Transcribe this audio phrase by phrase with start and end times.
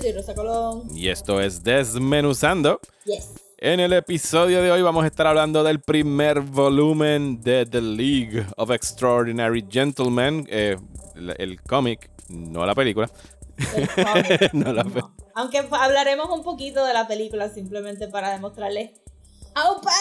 [0.00, 0.84] soy Rosa Colón.
[0.94, 2.80] y esto es Desmenuzando.
[3.04, 3.34] Yes.
[3.58, 8.46] En el episodio de hoy vamos a estar hablando del primer volumen de The League
[8.56, 10.76] of Extraordinary Gentlemen, eh,
[11.16, 13.10] el, el cómic, no la película.
[13.74, 14.52] El cómic.
[14.52, 15.14] No la No.
[15.34, 18.90] Aunque hablaremos un poquito de la película simplemente para demostrarles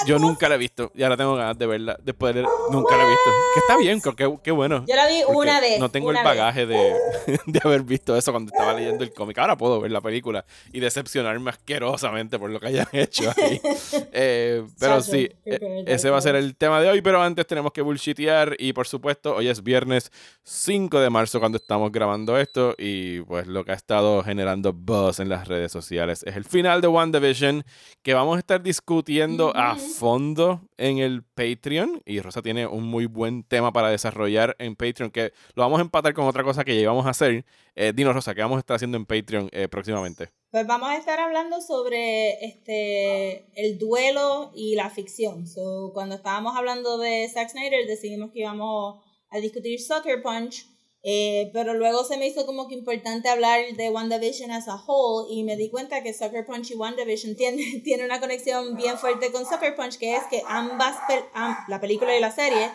[0.06, 1.98] Yo nunca la he visto y ahora tengo ganas de verla.
[2.04, 3.32] Después de nunca la he visto.
[3.54, 4.86] Que está bien, creo que qué bueno.
[4.88, 5.80] Yo la vi una vez.
[5.80, 6.94] No tengo el bagaje de,
[7.46, 9.38] de haber visto eso cuando estaba leyendo el cómic.
[9.38, 13.62] Ahora puedo ver la película y decepcionarme asquerosamente por lo que hayan hecho ahí.
[14.20, 17.02] Eh, pero sí, qué eh, ese va a ser el tema de hoy.
[17.02, 18.56] Pero antes tenemos que bullshitear.
[18.58, 20.12] Y por supuesto, hoy es viernes
[20.44, 22.76] 5 de marzo cuando estamos grabando esto.
[22.78, 26.82] Y pues lo que ha estado generando buzz en las redes sociales es el final
[26.82, 27.64] de WandaVision
[28.02, 32.02] que vamos a estar discutiendo a fondo en el Patreon.
[32.06, 35.84] Y Rosa tiene un muy buen tema para desarrollar en Patreon que lo vamos a
[35.84, 37.46] empatar con otra cosa que ya íbamos a hacer.
[37.76, 40.30] Eh, dinos, Rosa, ¿qué vamos a estar haciendo en Patreon eh, próximamente?
[40.50, 45.46] Pues vamos a estar hablando sobre este el duelo y la ficción.
[45.46, 50.66] So, cuando estábamos hablando de Zack Snyder, decidimos que íbamos a discutir Sucker Punch.
[51.04, 55.32] Eh, pero luego se me hizo como que importante hablar de WandaVision as a whole
[55.34, 59.32] y me di cuenta que Sucker Punch y WandaVision tienen tiene una conexión bien fuerte
[59.32, 62.70] con Sucker Punch, que es que ambas, pel- am- la película y la serie,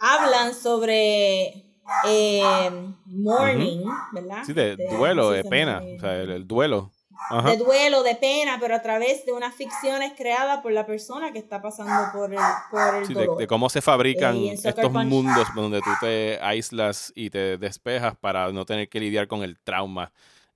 [0.00, 1.64] hablan sobre
[2.08, 2.70] eh,
[3.06, 4.42] mourning, ¿verdad?
[4.46, 5.82] Sí, de De- duelo, de se pena.
[5.96, 6.90] O sea, el, el duelo.
[7.30, 7.50] Ajá.
[7.50, 11.38] de duelo, de pena, pero a través de unas ficciones creadas por la persona que
[11.38, 12.38] está pasando por el,
[12.70, 13.38] por el Sí, de, dolor.
[13.38, 18.16] de cómo se fabrican Eh, estos Punch- mundos donde tú te aíslas y te despejas
[18.16, 20.12] para no tener que lidiar con el trauma.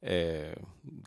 [0.09, 0.55] eh,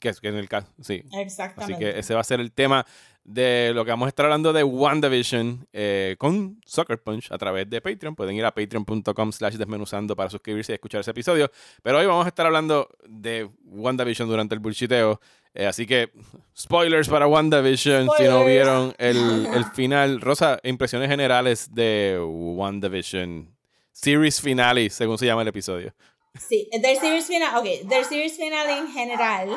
[0.02, 1.04] que es que en el caso, sí.
[1.10, 1.80] Así Exactamente.
[1.80, 2.86] que ese va a ser el tema
[3.24, 7.70] de lo que vamos a estar hablando de WandaVision eh, con Sucker Punch a través
[7.70, 8.16] de Patreon.
[8.16, 11.50] Pueden ir a patreon.com slash desmenuzando para suscribirse y escuchar ese episodio.
[11.84, 15.22] Pero hoy vamos a estar hablando de WandaVision durante el bullshiteo.
[15.54, 16.12] Eh, así que,
[16.58, 18.04] spoilers para WandaVision.
[18.18, 18.46] Si no Spoilers.
[18.46, 20.22] vieron el, el final.
[20.22, 23.56] Rosa, impresiones generales de WandaVision.
[23.92, 25.94] Series finale, según se llama el episodio.
[26.38, 29.50] Sí, del series final, ok, del series final en general,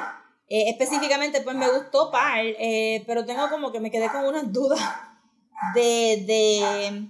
[0.48, 4.50] eh, específicamente pues me gustó par, eh, pero tengo como que me quedé con unas
[4.52, 4.80] dudas
[5.74, 7.08] de, de,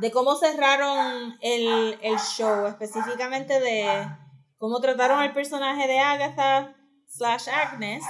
[0.00, 4.08] de cómo cerraron el, el show, específicamente de
[4.58, 6.74] cómo trataron al personaje de Agatha
[7.16, 8.02] slash Agnes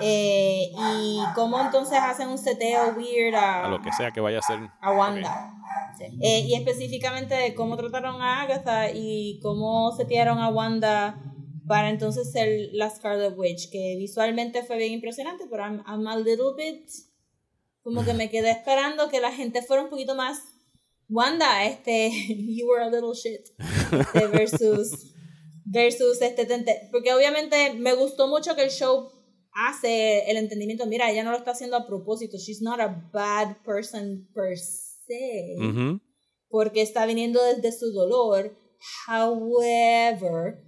[0.00, 4.42] eh, y cómo entonces hacen un seteo weird A lo que sea que vaya a
[4.42, 4.58] ser.
[4.80, 5.52] a Wanda.
[5.96, 6.04] Sí.
[6.20, 11.18] Eh, y específicamente de cómo trataron a Agatha y cómo setearon a Wanda
[11.66, 16.16] para entonces ser la Scarlet Witch, que visualmente fue bien impresionante, pero I'm, I'm a
[16.16, 16.88] little bit
[17.82, 20.42] como que me quedé esperando que la gente fuera un poquito más
[21.08, 23.48] Wanda, este, you were a little shit,
[23.92, 25.14] este, versus,
[25.68, 29.10] versus este, tente- porque obviamente me gustó mucho que el show
[29.52, 33.56] hace el entendimiento, mira, ella no lo está haciendo a propósito, she's not a bad
[33.64, 35.54] person per se,
[36.48, 38.54] porque está viniendo desde su dolor,
[39.08, 40.62] however,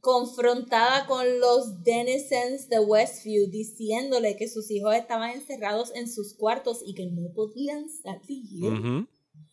[0.00, 6.82] confrontada con los denizens de Westview diciéndole que sus hijos estaban encerrados en sus cuartos
[6.84, 8.72] y que no podían salir.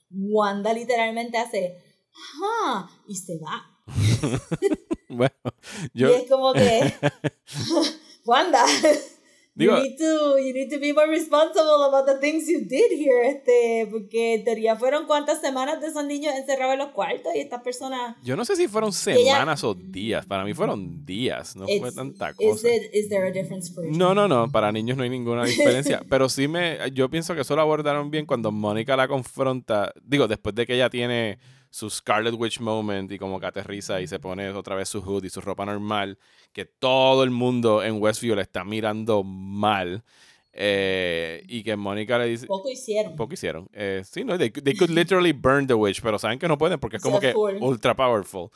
[0.09, 1.78] Wanda literalmente hace,
[2.11, 3.77] ajá, y se va.
[5.09, 5.34] Bueno,
[5.94, 6.09] yo.
[6.09, 6.94] Y es como que,
[8.25, 8.64] Wanda,
[9.56, 12.92] Digo- you, need to, you need to be more responsible about the things you did
[12.92, 17.34] here, este, porque en teoría fueron cuántas semanas de esos niños encerrados en los cuartos
[17.34, 18.16] y estas personas...
[18.22, 20.28] Yo no sé si fueron ella- semanas o días.
[20.28, 21.56] Para mí fueron días.
[21.56, 22.67] No fue tanta Is, cosa.
[22.70, 23.84] it, is there a difference for?
[23.88, 24.52] No, no, no.
[24.52, 26.03] Para niños no hay ninguna diferencia.
[26.08, 26.78] Pero sí me.
[26.94, 29.91] Yo pienso que eso lo abordaron bien cuando Mónica la confronta.
[30.03, 31.40] Digo, después de que ella tiene
[31.78, 35.24] su Scarlet Witch moment y como que aterriza y se pone otra vez su hood
[35.26, 36.18] y su ropa normal.
[36.52, 40.03] Que todo el mundo en Westview le está mirando mal.
[40.53, 42.47] eh, y que Mónica le dice.
[42.47, 43.16] Poco hicieron.
[43.16, 43.70] Poco hicieron.
[43.74, 46.79] Eh, sí, no, they, they could literally burn the witch, pero saben que no pueden
[46.79, 48.50] porque es como que ultra powerful.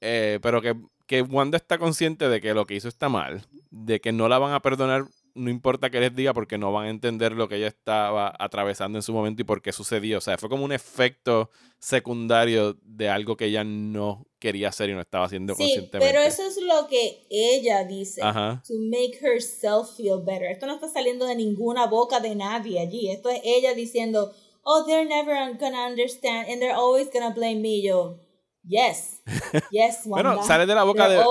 [0.00, 0.76] Eh, pero que,
[1.06, 3.42] que Wanda está consciente de que lo que hizo está mal,
[3.72, 5.06] de que no la van a perdonar
[5.38, 8.98] no importa qué les diga porque no van a entender lo que ella estaba atravesando
[8.98, 10.18] en su momento y por qué sucedió.
[10.18, 14.94] O sea, fue como un efecto secundario de algo que ella no quería hacer y
[14.94, 16.06] no estaba haciendo Sí, conscientemente.
[16.12, 18.20] pero eso es lo que ella dice.
[18.22, 18.62] Ajá.
[18.66, 20.50] To make herself feel better.
[20.50, 23.10] Esto no está saliendo de ninguna boca de nadie allí.
[23.10, 24.32] Esto es ella diciendo,
[24.62, 27.82] oh, they're never gonna understand and they're always gonna blame me.
[27.82, 28.18] Yo,
[28.64, 29.22] yes.
[29.70, 30.30] Yes, Wanda.
[30.30, 31.24] Bueno, sale de la boca They're de-.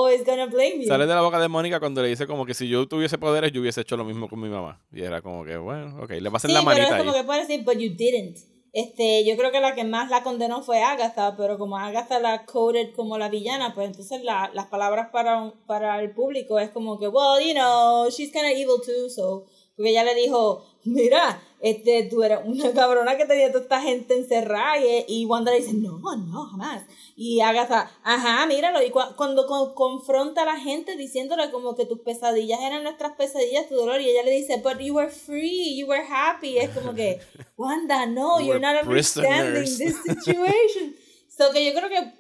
[0.88, 3.52] Sale de la boca de Mónica cuando le dice como que si yo tuviese poderes
[3.52, 4.82] yo hubiese hecho lo mismo con mi mamá.
[4.92, 7.18] Y era como que, bueno, ok, le pasan Sí, la pero manita es como ahí.
[7.22, 8.38] que puede decir, but you didn't.
[8.74, 12.46] Este, yo creo que la que más la condenó fue Agatha, pero como Agatha la
[12.46, 16.70] coded como la villana, pues entonces la, las palabras para, un- para el público es
[16.70, 19.46] como que, well, you know, she's kind of evil too, so.
[19.76, 24.16] Porque ella le dijo, mira, este, tú eres una cabrona que tenía toda esta gente
[24.16, 24.78] encerrada.
[24.80, 26.84] Y, y Wanda le dice, no, no, jamás.
[27.20, 28.80] Y Agatha, ajá, míralo.
[28.84, 33.14] Y cua- cuando con- confronta a la gente diciéndole como que tus pesadillas eran nuestras
[33.18, 36.60] pesadillas, tu dolor, y ella le dice, but you were free, you were happy.
[36.60, 37.20] Es como que,
[37.58, 39.78] Wanda, no, you're not understanding prisoners.
[39.80, 40.96] this situation.
[41.28, 42.14] so que yo creo que,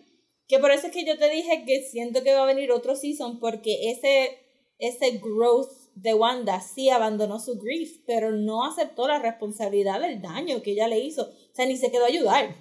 [0.47, 2.95] que por eso es que yo te dije que siento que va a venir otro
[2.95, 4.39] season, porque ese,
[4.79, 10.63] ese growth de Wanda sí abandonó su grief, pero no aceptó la responsabilidad del daño
[10.63, 11.21] que ella le hizo.
[11.23, 12.55] O sea, ni se quedó a ayudar.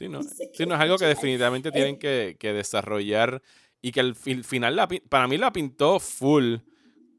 [0.00, 0.22] Sí, no,
[0.54, 3.42] sí, no es algo que definitivamente tienen que, que desarrollar
[3.82, 6.56] y que al fi- final la para mí la pintó full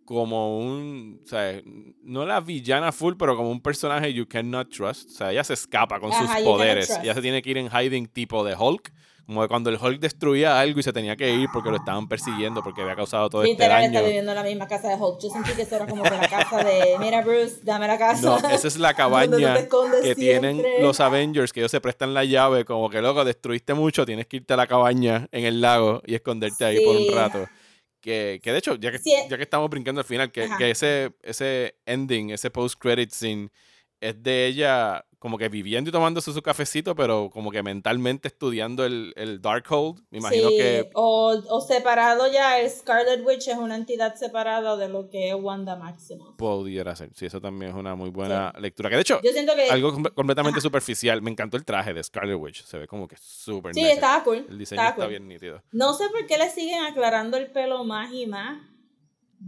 [0.04, 1.62] como un, o sea,
[2.02, 5.10] no la villana full, pero como un personaje you cannot trust.
[5.12, 6.90] O sea, ella se escapa con Ajá, sus poderes.
[6.90, 8.92] Ella se tiene que ir en hiding tipo de Hulk.
[9.26, 12.62] Como cuando el Hulk destruía algo y se tenía que ir porque lo estaban persiguiendo
[12.64, 14.06] porque había causado todo este Literal está daño.
[14.08, 15.20] viviendo en la misma casa de Hulk.
[15.22, 18.22] Yo sentí que eso era como que la casa de, mira Bruce, dame la casa.
[18.22, 19.56] No, esa es la cabaña
[20.04, 24.06] que tienen los Avengers, que ellos se prestan la llave, como que loco, destruiste mucho,
[24.06, 27.48] tienes que irte a la cabaña en el lago y esconderte ahí por un rato.
[28.02, 29.14] Que, que de hecho, ya que, Sí.
[29.30, 33.50] ya que estamos brincando al final, que, que ese, ese ending, ese post-credit scene,
[34.02, 38.84] es de ella como que viviendo y tomándose su cafecito, pero como que mentalmente estudiando
[38.86, 40.02] el, el Darkhold.
[40.10, 44.76] Me imagino Sí, que o, o separado ya, el Scarlet Witch es una entidad separada
[44.78, 46.36] de lo que es Wanda Maximoff.
[46.38, 47.12] pudiera ser.
[47.14, 48.90] Sí, eso también es una muy buena lectura.
[48.90, 51.22] Que de hecho, Yo siento que algo com- completamente superficial.
[51.22, 52.64] Me encantó el traje de Scarlet Witch.
[52.66, 53.94] Se ve como que súper sí, nice.
[53.94, 54.44] estaba cool.
[54.50, 55.10] El diseño estaba está cool.
[55.10, 55.62] bien nítido.
[55.72, 58.60] No sé por qué le siguen aclarando el pelo más y más.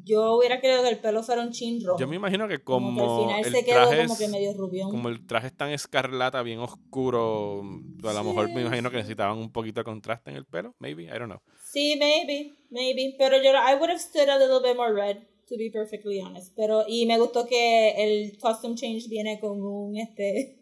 [0.04, 2.00] Yo hubiera querido que el pelo fuera un chin rojo.
[2.00, 4.19] Yo me imagino que como, como, que al final el se quedó traje como es-
[4.19, 4.90] que medio rubión.
[4.90, 7.62] como el traje es tan escarlata, bien oscuro,
[8.04, 11.04] a lo mejor me imagino que necesitaban un poquito de contraste en el pelo, maybe,
[11.04, 11.40] I don't know.
[11.72, 13.16] Sí, maybe, maybe.
[13.18, 15.18] Pero yo, I would have stood a little bit more red,
[15.48, 16.54] to be perfectly honest.
[16.56, 20.57] Pero, y me gustó que el costume change viene con un, este,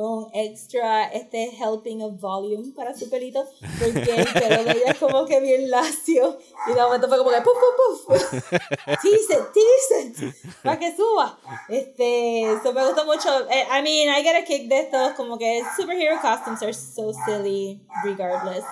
[0.00, 3.44] un extra, este, helping of volume para su pelito.
[3.78, 6.38] Porque el pelo de ella es como que bien lacio.
[6.70, 7.54] Y de momento fue como que, puf,
[8.06, 8.50] puf, puf.
[9.02, 10.34] tease it, tease it.
[10.62, 11.38] Para que suba.
[11.68, 13.28] Este, eso me gustó mucho.
[13.50, 17.12] Eh, I mean, I get a kick de estos, como que superhero costumes are so
[17.26, 18.64] silly, regardless.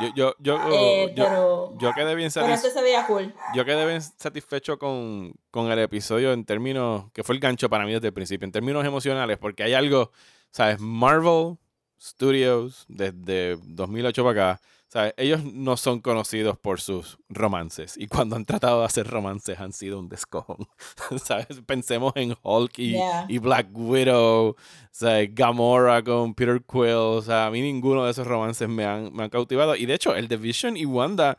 [0.00, 3.34] Yo, yo, yo, Eh, yo, pero- yo quedé bien este satis- se veía cool.
[3.52, 7.84] yo quedé bien satisfecho con, con el episodio en términos, que fue el gancho para
[7.84, 10.12] mí desde el principio, en términos emocionales, porque hay algo,
[10.52, 10.78] ¿sabes?
[10.78, 11.58] Marvel
[12.00, 15.14] Studios, desde 2008 para acá, ¿sabes?
[15.16, 19.72] Ellos no son conocidos por sus romances, y cuando han tratado de hacer romances han
[19.72, 20.66] sido un descojón,
[21.24, 21.60] ¿sabes?
[21.66, 23.26] Pensemos en Hulk y, Yeah.
[23.28, 24.56] y Black Widow,
[24.90, 25.34] ¿sabes?
[25.34, 29.24] Gamora con Peter Quill, o sea, a mí ninguno de esos romances me han, me
[29.24, 31.38] han cautivado, y de hecho, el de Vision y Wanda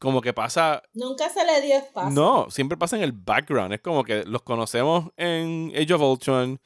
[0.00, 2.10] como que pasa Nunca se le dio espacio.
[2.10, 3.74] no, siempre pasa en el background.
[3.74, 6.58] Es como que los conocemos en Age of Ultron,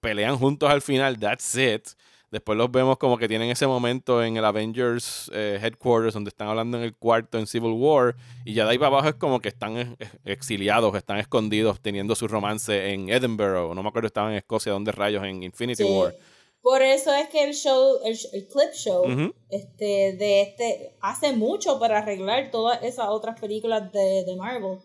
[0.00, 1.88] pelean juntos al final, that's it.
[2.30, 6.46] Después los vemos como que tienen ese momento en el Avengers eh, Headquarters donde están
[6.46, 8.14] hablando en el cuarto en Civil War
[8.44, 12.14] y ya de ahí para abajo es como que están eh, exiliados, están escondidos teniendo
[12.14, 15.90] su romance en Edinburgh, no me acuerdo, estaban en Escocia, donde rayos, en Infinity Sí.
[15.90, 16.14] War.
[16.62, 18.16] Por eso es que el show, el,
[18.46, 24.36] clip show, este, de este, hace mucho para arreglar todas esas otras películas de, de
[24.36, 24.78] Marvel.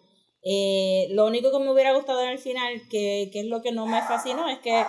[0.48, 3.72] Eh, lo único que me hubiera gustado en el final, que, que es lo que
[3.72, 4.86] no me fascinó, es que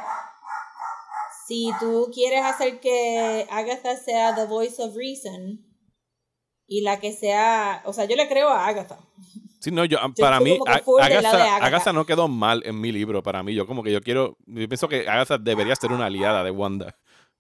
[1.47, 5.65] si tú quieres hacer que Agatha sea the voice of reason
[6.67, 8.99] y la que sea, o sea, yo le creo a Agatha.
[9.61, 11.57] Sí, no, yo, Yo para mí, Agatha, Agatha.
[11.57, 13.55] Agatha no quedó mal en mi libro, para mí.
[13.55, 16.99] Yo como que yo quiero, yo pienso que Agatha debería ser una aliada de Wanda.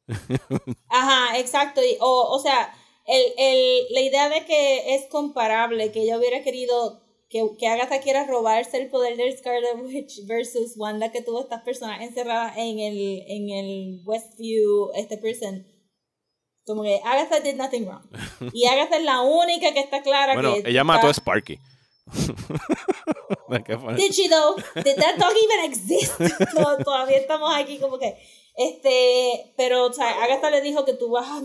[0.88, 1.82] Ajá, exacto.
[1.82, 2.72] Y, o, o sea,
[3.04, 8.00] el, el, la idea de que es comparable, que ella hubiera querido que, que Agatha
[8.00, 12.78] quiera robarse el poder del Scarlet Witch versus Wanda que tuvo estas personas encerradas en
[12.78, 15.66] el, en el Westview este prison.
[16.64, 18.02] Como que Agatha did nothing wrong.
[18.52, 21.58] Y Agatha es la única que está clara Bueno, que ella mató a Sparky.
[23.96, 24.56] Did she though?
[24.74, 26.18] Did that dog even exist?
[26.54, 28.16] To- Todavía estamos aquí como que
[28.56, 31.42] este, pero o sea, Agatha le dijo que tú vas a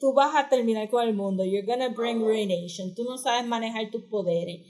[0.00, 1.44] tú vas a terminar con el mundo.
[1.44, 2.94] You're gonna bring ruination.
[2.94, 4.60] Tú no sabes manejar tus poderes.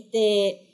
[0.00, 0.68] Este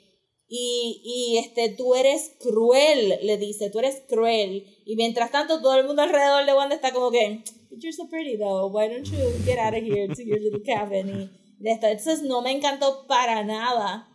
[0.47, 4.65] y, y este tú eres cruel, le dice, tú eres cruel.
[4.85, 7.43] Y mientras tanto todo el mundo alrededor de Wanda está como que
[7.77, 8.67] you're so pretty though.
[8.67, 11.09] Why don't you get out of here to your little cabin?
[11.09, 11.87] Y de esto.
[11.87, 14.07] Entonces no me encantó para nada.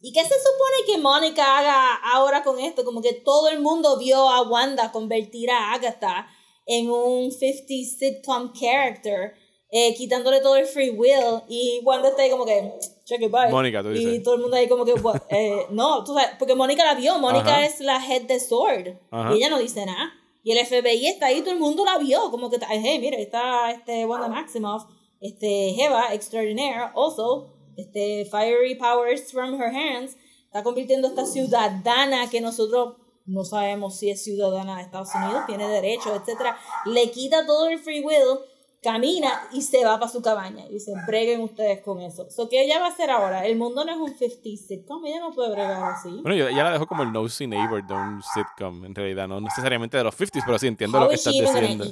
[0.00, 2.84] ¿Y qué se supone que Mónica haga ahora con esto?
[2.84, 6.28] Como que todo el mundo vio a Wanda convertir a Agatha
[6.66, 7.66] en un 50
[7.98, 9.34] sitcom character,
[9.70, 12.72] eh, quitándole todo el free will, y Wanda está ahí como que,
[13.04, 13.50] check it, bye.
[13.50, 14.22] Mónica, tú Y dices.
[14.22, 14.94] todo el mundo ahí como que?
[15.30, 19.34] Eh, no, tú sabes, porque Mónica la vio, Mónica es la head de Sword, Ajá.
[19.34, 20.12] y ella no dice nada.
[20.42, 23.70] Y el FBI está ahí, todo el mundo la vio, como que, hey, mira, está
[23.72, 24.84] este Wanda Maximoff,
[25.20, 32.30] este Jeva, extraordinaire, also, este fiery powers from her hands, está convirtiendo a esta ciudadana
[32.30, 32.94] que nosotros
[33.26, 36.56] no sabemos si es ciudadana de Estados Unidos, tiene derechos, etcétera,
[36.86, 38.38] le quita todo el free will,
[38.82, 40.64] camina y se va para su cabaña.
[40.66, 42.30] Y dice, breguen ustedes con eso.
[42.30, 43.46] So, ¿Qué ella va a hacer ahora?
[43.46, 46.10] El mundo no es un 50 sitcom, ella no puede bregar así.
[46.22, 49.40] Bueno, yo ya la dejo como el nosy neighbor de un sitcom, en realidad, no
[49.40, 51.86] necesariamente de los 50s, pero sí entiendo How lo que estás diciendo.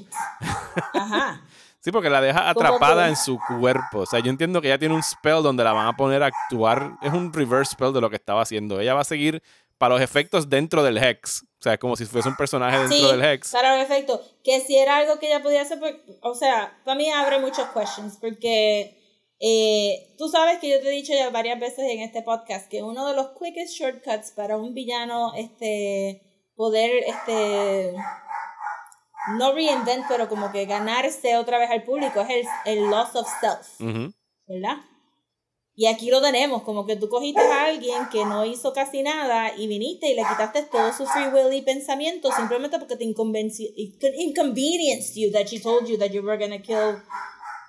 [0.94, 1.40] Ajá.
[1.86, 4.00] Sí, porque la deja atrapada en su cuerpo.
[4.00, 6.26] O sea, yo entiendo que ella tiene un spell donde la van a poner a
[6.26, 6.96] actuar.
[7.00, 8.80] Es un reverse spell de lo que estaba haciendo.
[8.80, 9.40] Ella va a seguir
[9.78, 11.42] para los efectos dentro del Hex.
[11.58, 13.50] O sea, como si fuese un personaje dentro Sí, del Hex.
[13.52, 14.20] para efecto.
[14.44, 15.78] Que si era algo que ella podía hacer,
[16.22, 18.96] o sea, para mí abre muchos questions, porque
[19.40, 22.82] eh, tú sabes que yo te he dicho ya varias veces en este podcast que
[22.82, 26.22] uno de los quickest shortcuts para un villano, este,
[26.54, 27.94] poder, este,
[29.38, 32.46] no reinvent, pero como que ganarse otra vez al público es el,
[32.78, 33.80] el loss of self.
[33.80, 34.12] Ujú.
[34.48, 34.76] ¿verdad?
[35.78, 39.54] Y aquí lo tenemos, como que tú cogiste a alguien que no hizo casi nada
[39.58, 43.66] y viniste y le quitaste todo su free will y pensamiento simplemente porque te inconvenienced
[45.16, 46.96] you that she told you that you were gonna kill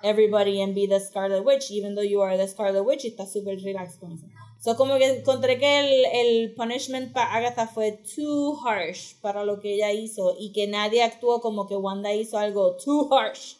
[0.02, 3.30] everybody and be the Scarlet Witch, even though you are the Scarlet Witch y estás
[3.30, 4.24] súper relaxed con eso.
[4.60, 9.60] So como que encontré que el, el punishment para Agatha fue too harsh para lo
[9.60, 13.56] que ella hizo y que nadie actuó como que Wanda hizo algo too harsh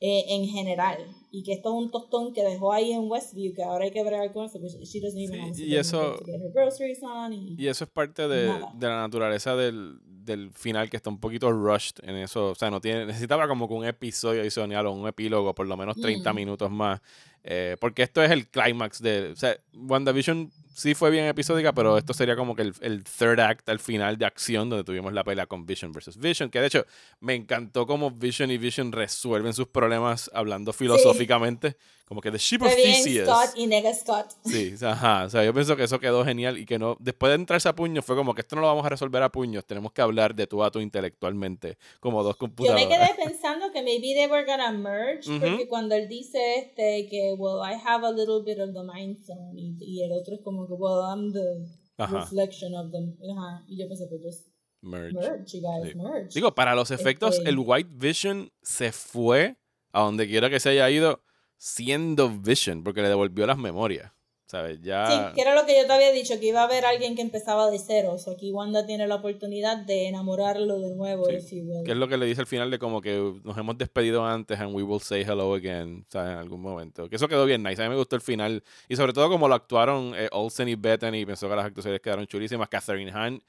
[0.00, 1.21] eh, en general.
[1.34, 4.04] Y que esto es un tostón que dejó ahí en Westview, que ahora hay que
[4.04, 7.32] bregar con eso, she doesn't even Sí, y eso- to get her groceries on.
[7.32, 11.18] Y, Y eso es parte de, de la naturaleza del, del final, que está un
[11.18, 12.50] poquito rushed en eso.
[12.50, 15.76] O sea, no tiene, necesitaba como que un episodio adicional o un epílogo, por lo
[15.76, 16.36] menos 30 Mm.
[16.36, 17.00] minutos más.
[17.44, 19.30] eh, porque esto es el clímax de.
[19.32, 23.40] O sea, WandaVision sí fue bien episódica, pero esto sería como que el, el third
[23.40, 26.50] act, al final de acción, donde tuvimos la pelea con Vision versus Vision.
[26.50, 26.86] Que de hecho,
[27.20, 31.76] me encantó cómo Vision y Vision resuelven sus problemas hablando filosóficamente.
[32.04, 33.26] Como que The Ship of bien Theseus.
[33.26, 34.26] Scott y Nega Scott.
[34.44, 35.24] Sí, ajá.
[35.24, 36.94] O sea, yo pienso que eso quedó genial y que no.
[37.00, 39.30] Después de entrarse a puños, fue como que esto no lo vamos a resolver a
[39.32, 39.64] puños.
[39.64, 42.86] Tenemos que hablar de tú a tú intelectualmente, como dos Yo me computadoras.
[42.86, 45.40] quedé pensando que maybe they were gonna merge, Ujú.
[45.40, 49.24] porque cuando él dice este que, well, I have a little bit of the mind
[49.24, 51.66] zone, y, y el otro es como well, I'm the
[51.98, 52.20] Ajá.
[52.20, 53.16] reflection of them.
[53.36, 53.64] Ajá.
[53.68, 54.48] Y yo pensé, pues just
[54.82, 55.14] Merge.
[55.14, 55.98] merge, you guys, Sí.
[55.98, 56.28] merge.
[56.34, 59.56] Digo, para los efectos, Este- el White Vision se fue
[59.92, 61.22] a donde quiera que se haya ido
[61.56, 64.12] siendo Vision, porque le devolvió las memorias.
[64.52, 64.82] ¿Sabes?
[64.82, 65.06] Ya.
[65.06, 67.22] Sí, que era lo que yo te había dicho, que iba a haber alguien que
[67.22, 68.12] empezaba de cero.
[68.12, 71.64] O sea, aquí Wanda tiene la oportunidad de enamorarlo de nuevo, Sí.
[71.86, 74.60] Que es lo que le dice al final de como que nos hemos despedido antes
[74.60, 76.32] and we will say hello again, ¿sabes?
[76.32, 77.08] En algún momento.
[77.08, 77.80] Que eso quedó bien nice.
[77.80, 78.62] A mí me gustó el final.
[78.90, 81.24] Y sobre todo como lo actuaron eh, Olsen y Bethany.
[81.24, 82.68] Pensó que las actuaciones quedaron chulísimas.
[82.68, 83.42] Catherine Hahn,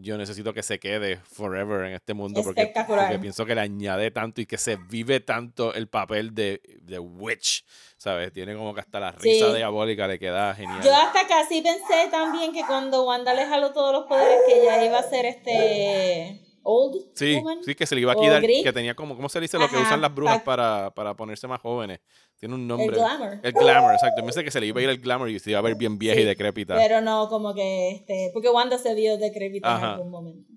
[0.00, 2.42] yo necesito que se quede forever en este mundo.
[2.42, 6.60] Porque, porque pienso que le añade tanto y que se vive tanto el papel de,
[6.82, 7.64] de Witch,
[7.96, 8.32] ¿sabes?
[8.32, 9.56] Tiene como que hasta la risa Sí.
[9.56, 10.80] diabólica le queda genial.
[10.84, 14.84] Yo hasta casi pensé también que cuando Wanda le jaló todos los poderes, que ella
[14.84, 16.44] iba a ser este.
[16.70, 17.64] Old Sí, woman.
[17.64, 19.58] sí, que se le iba a quitar, que tenía como, ¿cómo se dice?
[19.58, 22.00] Lo que Ajá, usan las brujas pa- para, para ponerse más jóvenes.
[22.38, 22.88] Tiene un nombre.
[22.88, 23.40] El glamour.
[23.42, 24.20] El glamour, exacto.
[24.20, 25.76] Yo pensé que se le iba a ir el glamour y se iba a ver
[25.76, 26.76] bien vieja y Sí, decrépita.
[26.76, 27.90] Pero no, como que.
[27.92, 29.92] este Porque Wanda se vio decrépita en Ajá.
[29.94, 30.52] algún momento.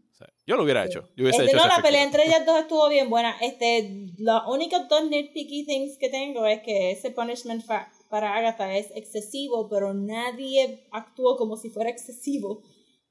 [0.46, 1.02] Yo lo hubiera hecho.
[1.16, 3.36] Yo hubiese Este, hecho no, la pelea entre ellas dos estuvo bien buena.
[3.42, 7.64] Este, los únicos dos nitpicky things que tengo es que ese punishment
[8.10, 12.62] para Agatha es excesivo, pero nadie actuó como si fuera excesivo.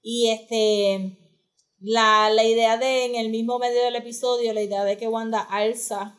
[0.03, 1.19] Y este,
[1.81, 5.41] la, la idea de, en el mismo medio del episodio, la idea de que Wanda
[5.41, 6.19] alza,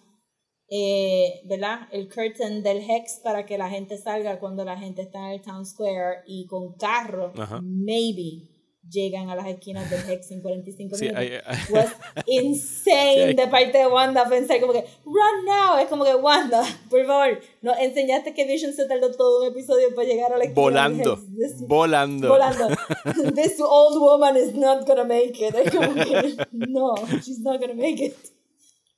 [0.70, 1.88] eh, ¿verdad?
[1.92, 5.42] El curtain del Hex para que la gente salga cuando la gente está en el
[5.42, 7.60] Town Square y con carro, Ajá.
[7.62, 8.48] maybe.
[8.90, 11.22] Llegan a las esquinas del Hex en 45 Sí, minutos.
[11.22, 11.88] hay- hay- was
[12.28, 14.28] insane Sí, de parte de Wanda.
[14.28, 18.74] Pensar como que run now es como que Wanda por favor nos enseñaste que Vision
[18.74, 21.22] se tardó todo un episodio para llegar a la esquina del volando, Hex.
[21.38, 22.28] This- volando.
[22.30, 22.68] volando.
[23.36, 25.56] This old woman is not gonna make it.
[25.56, 28.16] Es como que no she's not gonna make it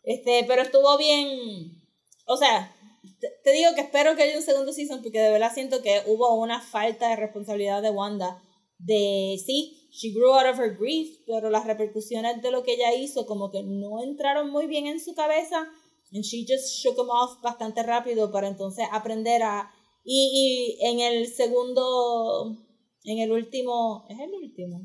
[0.04, 1.82] este pero estuvo bien.
[2.26, 2.74] O sea
[3.20, 6.02] te, te digo que espero que haya un segundo season porque de verdad siento que
[6.08, 8.42] hubo una falta de responsabilidad de Wanda
[8.86, 12.94] de sí, she grew out of her grief, pero las repercusiones de lo que ella
[12.96, 15.68] hizo como que no entraron muy bien en su cabeza
[16.14, 19.72] and she just shook them off bastante rápido para entonces aprender a
[20.04, 22.58] y, y en el segundo
[23.06, 24.82] en el último, es el último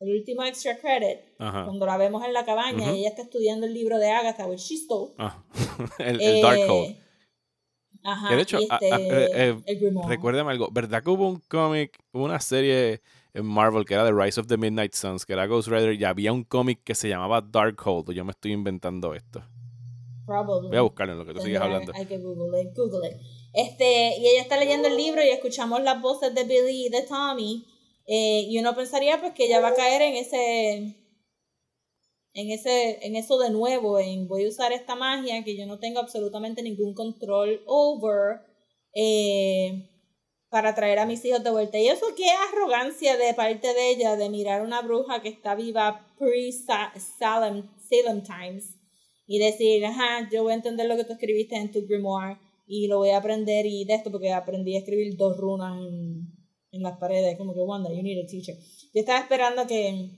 [0.00, 1.64] el último extra credit Ajá.
[1.64, 2.96] cuando la vemos en la cabaña Ujú.
[2.96, 5.42] y ella está estudiando el libro de Agatha which she stole Ah,
[5.98, 6.96] el, el Darkhold.
[7.96, 9.28] Eh, Ajá, Que de hecho, a- este, a- eh,
[9.66, 9.90] eh.
[10.08, 13.00] Recuérdame algo, ¿verdad que hubo un cómic, una serie
[13.34, 16.04] en Marvel que era The Rise of the Midnight Suns, que era Ghost Rider, y
[16.04, 19.42] había un cómic que se llamaba Darkhold, yo me estoy inventando esto.
[20.26, 20.68] Probably.
[20.68, 21.92] Voy a buscarlo en lo que tú sigues hablando.
[21.94, 23.16] Hay que Google it, Google it.
[23.52, 27.02] Este, y ella está leyendo el libro y escuchamos las voces de Billy y de
[27.02, 27.64] Tommy.
[28.08, 30.96] eh, y uno pensaría pues que ella va a caer en ese.
[32.36, 32.98] En ese.
[33.06, 33.98] En eso de nuevo.
[33.98, 38.40] En voy a usar esta magia que yo no tengo absolutamente ningún control over.
[38.94, 39.90] eh,
[40.48, 41.78] para traer a mis hijos de vuelta.
[41.78, 46.06] Y eso qué arrogancia de parte de ella de mirar una bruja que está viva
[46.18, 48.74] pre-Salem Salem Times
[49.26, 52.86] y decir, ajá, yo voy a entender lo que tú escribiste en tu grimoire y
[52.86, 56.32] lo voy a aprender y de esto porque aprendí a escribir dos runas en,
[56.72, 58.56] en las paredes, como que Wanda, you need a teacher.
[58.94, 60.08] Yo estaba esperando que,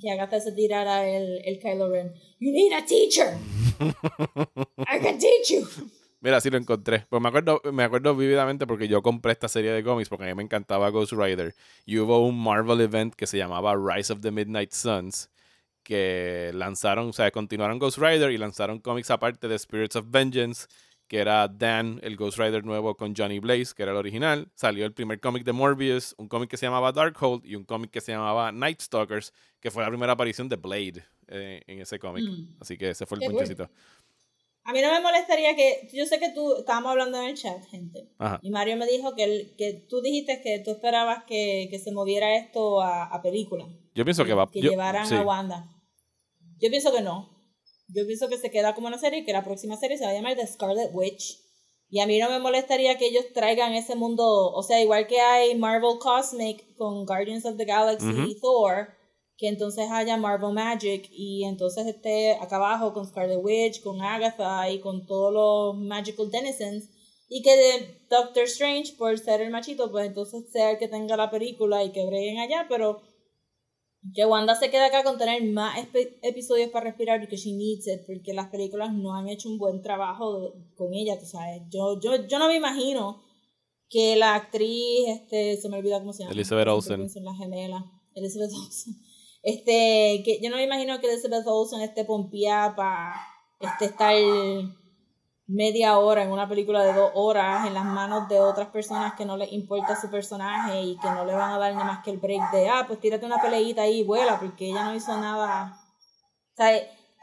[0.00, 2.12] que Agatha se tirara el, el Kylo Ren.
[2.38, 3.38] You need a teacher.
[3.80, 5.66] I can teach you.
[6.20, 7.04] Mira, sí lo encontré.
[7.08, 10.28] Pues me acuerdo, me acuerdo vívidamente porque yo compré esta serie de cómics porque a
[10.28, 11.54] mí me encantaba Ghost Rider.
[11.84, 15.30] Y hubo un Marvel event que se llamaba Rise of the Midnight Suns.
[15.82, 20.68] Que lanzaron, o sea, continuaron Ghost Rider y lanzaron cómics aparte de Spirits of Vengeance.
[21.12, 24.48] Que era Dan, el Ghost Rider nuevo con Johnny Blaze, que era el original.
[24.54, 27.90] Salió el primer cómic de Morbius, un cómic que se llamaba Darkhold y un cómic
[27.90, 31.98] que se llamaba Night Stalkers, que fue la primera aparición de Blade eh, en ese
[31.98, 32.24] cómic.
[32.24, 32.56] Mm.
[32.62, 33.68] Así que ese fue el ponchecito.
[34.64, 37.62] A mí no me molestaría que, yo sé que tú, estábamos hablando en el chat,
[37.66, 38.40] gente, Ajá.
[38.42, 41.92] y Mario me dijo que, el- que tú dijiste que tú esperabas que, que se
[41.92, 43.66] moviera esto a, a película.
[43.94, 44.50] Yo pienso que va.
[44.50, 45.14] que yo- llevaran sí.
[45.14, 45.66] a Wanda.
[46.58, 47.31] Yo pienso que no.
[47.88, 50.10] Yo pienso que se queda como una serie y que la próxima serie se va
[50.10, 51.38] a llamar The Scarlet Witch.
[51.90, 55.20] Y a mí no me molestaría que ellos traigan ese mundo, o sea, igual que
[55.20, 58.88] hay Marvel Cosmic con Guardians of the Galaxy y Thor,
[59.36, 64.70] que entonces haya Marvel Magic y entonces esté acá abajo con Scarlet Witch, con Agatha
[64.70, 66.88] y con todos los Magical Denizens.
[67.28, 71.16] Y que de Doctor Strange, por ser el machito, pues entonces sea el que tenga
[71.16, 73.02] la película y que breguen allá, pero
[74.14, 75.78] que Wanda se quede acá con tener más
[76.22, 79.80] episodios para respirar porque she needs it, porque las películas no han hecho un buen
[79.80, 81.62] trabajo de- con ella, tú sabes.
[81.70, 83.22] Yo, yo, yo no me imagino
[83.88, 86.32] que la actriz, este, se me olvida cómo se llama.
[86.32, 86.96] Elizabeth Olsen.
[86.96, 87.84] pienso en la gemela.
[88.14, 88.94] Elizabeth Olsen.
[89.44, 93.14] Este, que yo no me imagino que Elizabeth Olsen esté pompeada para
[93.60, 94.14] este, estar
[95.52, 99.24] media hora en una película de dos horas en las manos de otras personas que
[99.24, 102.10] no les importa su personaje y que no le van a dar nada más que
[102.10, 105.16] el break de, ah, pues tírate una peleita ahí y vuela, porque ella no hizo
[105.18, 105.78] nada.
[106.52, 106.72] O sea,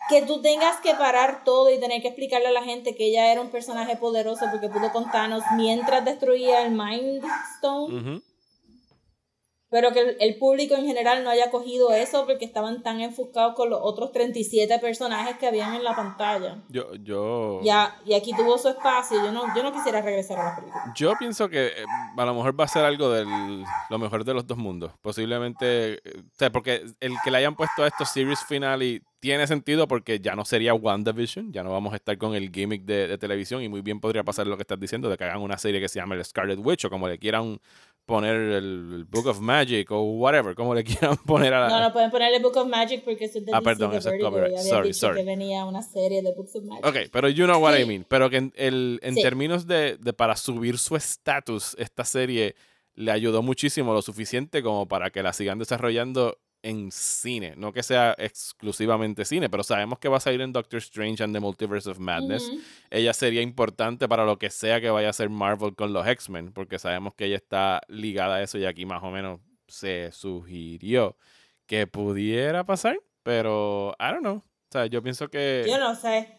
[0.10, 3.32] que tú tengas que parar todo y tener que explicarle a la gente que ella
[3.32, 7.24] era un personaje poderoso porque pudo con Thanos mientras destruía el Mind
[7.56, 8.22] Stone.
[9.70, 13.56] Pero que el, el público en general no haya cogido eso porque estaban tan enfocados
[13.56, 16.64] con los otros 37 personajes que habían en la pantalla.
[16.70, 19.24] Yo, yo, Ya, y aquí tuvo su espacio.
[19.24, 20.94] Yo no, yo no quisiera regresar a la película.
[20.96, 21.86] yo pienso que eh,
[22.18, 23.26] a lo mejor va a ser algo de
[23.90, 24.92] lo mejor de los dos mundos.
[25.02, 29.46] Posiblemente, eh, o sea, porque el que le hayan puesto a esto series finale tiene
[29.48, 33.08] sentido porque ya no sería WandaVision, ya no vamos a estar con el gimmick de,
[33.08, 35.58] de televisión y muy bien podría pasar lo que estás diciendo, de que hagan una
[35.58, 37.60] serie que se llame el Scarlet Witch o como le quieran
[38.10, 41.69] poner el, Book of Magic o whatever, como le quieran poner a la...
[41.69, 44.10] No, no pueden ponerle Book of Magic porque eso es de Ah, DC, perdón, eso
[44.12, 44.58] es copyright.
[44.58, 45.19] Sorry, sorry.
[45.22, 46.86] que venía una serie de Books of Magic.
[46.86, 48.06] Ok, pero you know what I mean.
[48.10, 49.22] Pero que en, el, en Sí.
[49.22, 52.56] términos de, de para subir su estatus, esta serie
[52.95, 57.54] le ayudó muchísimo, lo suficiente como para que la sigan desarrollando en cine.
[57.56, 61.34] No que sea exclusivamente cine, pero sabemos que va a salir en Doctor Strange and
[61.34, 62.52] the Multiverse of Madness.
[62.89, 66.52] Ella sería importante para lo que sea que vaya a hacer Marvel con los X-Men,
[66.54, 71.15] porque sabemos que ella está ligada a eso y aquí más o menos se sugirió
[71.65, 74.38] que pudiera pasar, pero I don't know.
[74.38, 75.65] O sea, yo pienso que...
[75.67, 76.36] Yo no sé.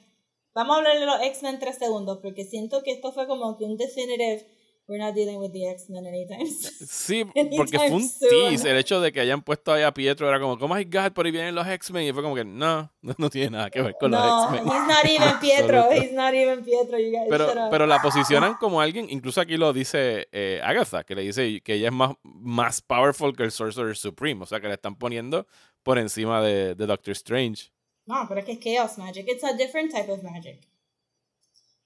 [0.54, 3.64] Vamos a hablar de los X-Men tres segundos porque siento que esto fue como que
[3.64, 4.46] un definitive.
[4.90, 6.44] We're not dealing with the X-Men anytime.
[6.90, 7.24] Sí,
[7.56, 8.68] porque fue un Anytime tease.
[8.70, 11.24] El hecho de que hayan puesto ahí a Pietro era como, oh my god, por
[11.26, 12.08] ahí vienen los X-Men.
[12.08, 14.66] Y fue como que, no, no, no tiene nada que ver con los No, X-Men.
[14.66, 15.92] he's not even Pietro.
[15.92, 16.98] He's not even Pietro.
[16.98, 21.14] You guys Pero, pero la posicionan como alguien, incluso aquí lo dice eh, Agatha, que
[21.14, 24.42] le dice que ella es más, más powerful que el Sorcerer Supreme.
[24.42, 25.46] O sea, que le están poniendo
[25.84, 27.70] por encima de, de Doctor Strange.
[28.06, 29.28] No, pero es que es chaos magic.
[29.28, 30.66] It's a different type of magic.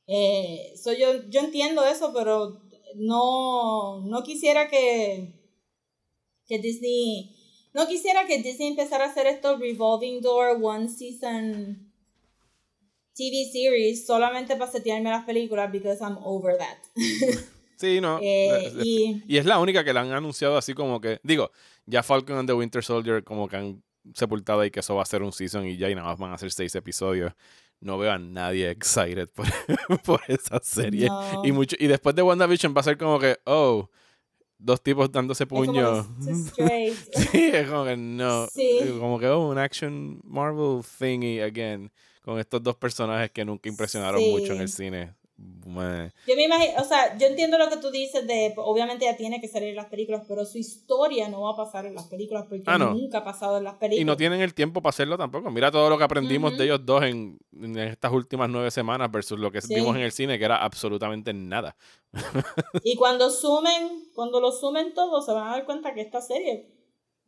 [0.07, 2.61] Eh, so yo, yo entiendo eso, pero
[2.97, 5.33] no, no quisiera que,
[6.47, 7.37] que Disney,
[7.73, 11.93] no quisiera que Disney empezara a hacer estos revolving door one season
[13.15, 16.79] TV series solamente para setearme las películas because I'm over that.
[17.77, 18.19] Sí, no.
[18.21, 21.51] Eh, eh, y Y es la única que la han anunciado así como que, digo,
[21.87, 23.83] ya Falcon and the Winter Soldier como que han
[24.15, 26.33] sepultado ahí que eso va a ser un season y ya y nada más van
[26.33, 27.33] a ser seis episodios.
[27.85, 29.47] No veo a nadie excited por,
[30.05, 31.07] por esa serie.
[31.07, 31.43] No.
[31.45, 33.91] Y mucho y después de WandaVision va a ser como que, oh,
[34.57, 36.07] dos tipos dándose es como puño.
[36.25, 36.95] que it's straight.
[37.31, 38.47] sí, es como que no.
[38.47, 38.81] Sí.
[38.99, 41.93] Como que, oh, un action Marvel thingy again.
[42.23, 44.31] Con estos dos personajes que nunca impresionaron Sí.
[44.31, 45.15] mucho en el cine.
[45.37, 49.41] Yo me imagino, o sea, yo entiendo lo que tú dices de, obviamente ya tiene
[49.41, 52.45] que salir en las películas, pero su historia no va a pasar en las películas
[52.49, 52.93] porque Ah, no.
[52.95, 54.01] nunca ha pasado en las películas.
[54.03, 55.51] Y no tienen el tiempo para hacerlo tampoco.
[55.51, 59.39] Mira todo lo que aprendimos de ellos dos en, en estas últimas nueve semanas versus
[59.39, 59.75] lo que Sí.
[59.75, 61.77] vimos en el cine, que era absolutamente nada.
[62.85, 66.71] Y cuando sumen, cuando lo sumen todo, se van a dar cuenta que esta serie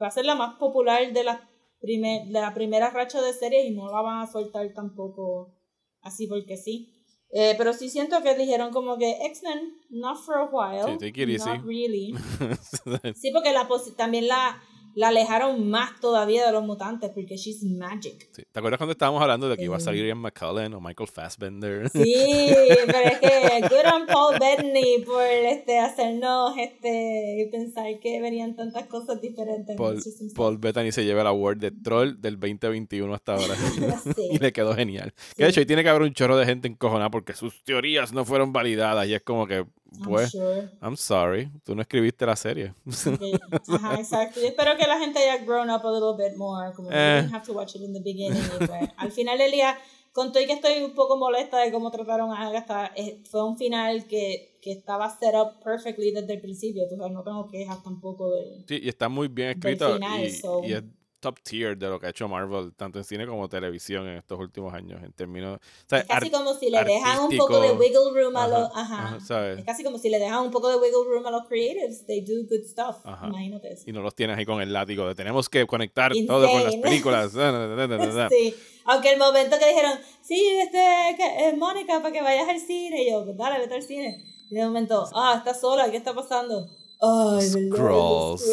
[0.00, 1.48] va a ser la más popular de la,
[1.80, 5.54] primer, de la primera racha de series y no la van a soltar tampoco
[6.02, 6.92] así porque sí.
[7.38, 10.92] Eh, pero sí siento que dijeron como que X-Men, not for a while.
[10.92, 11.46] Sí, take it easy.
[11.50, 12.14] Not really.
[13.14, 14.58] Sí, porque la posi- también la,
[14.96, 18.28] la alejaron más todavía de los mutantes porque she's magic.
[18.32, 18.42] Sí.
[18.50, 19.84] ¿Te acuerdas cuando estábamos hablando de que iba a Sí.
[19.84, 21.88] salir Ian McCullen o Michael Fassbender?
[21.90, 22.48] Sí,
[22.86, 28.86] pero es que good on Paul Bettany por este hacernos este pensar que venían tantas
[28.86, 29.76] cosas diferentes.
[29.76, 30.02] Paul,
[30.34, 33.54] Paul Bettany se lleva el award de troll del 2021 hasta ahora.
[34.16, 34.28] Sí.
[34.32, 35.12] y le quedó genial.
[35.36, 38.12] Que de hecho, ahí tiene que haber un chorro de gente encojonada porque sus teorías
[38.12, 39.06] no fueron validadas.
[39.06, 40.70] Y es como que, I'm pues, sure.
[40.82, 42.72] I'm sorry, tú no escribiste la serie.
[42.90, 43.10] Sí.
[43.68, 44.40] Ajá, exacto.
[44.40, 46.72] Yo espero que la gente haya grown up a little bit more.
[46.74, 47.20] Como que Eh.
[47.22, 48.42] didn't have to watch it in the beginning.
[48.42, 49.76] y pues, al final del día,
[50.12, 53.44] con todo y que estoy un poco molesta de cómo trataron a Agatha, eh, fue
[53.44, 56.84] un final que, que estaba set up perfectly desde el principio.
[56.88, 58.64] Sabes, no tengo quejas tampoco de...
[58.66, 59.94] Sí, y está muy bien Del escrito.
[59.94, 60.82] final, y, so- y es
[61.20, 64.38] top tier de lo que ha hecho Marvel, tanto en cine como televisión en estos
[64.38, 65.02] últimos años.
[65.02, 65.58] En términos.
[65.58, 68.70] O sea, Es casi como si le dejan un poco de wiggle room a los...
[68.74, 69.52] Ajá, Ajá.
[69.52, 72.06] Es casi como si le dejan un poco de wiggle room a los creatives.
[72.06, 72.96] They do good stuff.
[73.04, 73.84] Imagínate eso.
[73.86, 76.74] y no los tienes ahí con el látigo de tenemos que conectar todo con las
[76.74, 76.82] Insane.
[76.82, 77.32] películas.
[78.30, 83.02] Sí, aunque el momento que dijeron, sí, este, eh, Mónica, para que vayas al cine,
[83.02, 84.24] y yo, pues dale, vete al cine.
[84.50, 86.68] Y de momento, ah, está sola, ¿qué está pasando?
[87.00, 87.48] Ay.
[87.70, 88.44] Scrolls.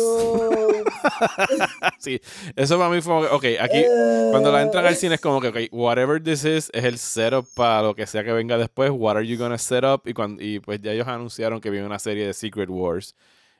[2.00, 2.20] Sí,
[2.56, 3.84] eso para mí fue, como que, ok, aquí
[4.32, 7.46] cuando la entran al cine es como que, ok, whatever this is, es el setup
[7.56, 10.02] para lo que sea que venga después, what are you gonna set up?
[10.06, 13.16] Y, cuando, y pues ya ellos anunciaron que viene una serie de Secret Wars.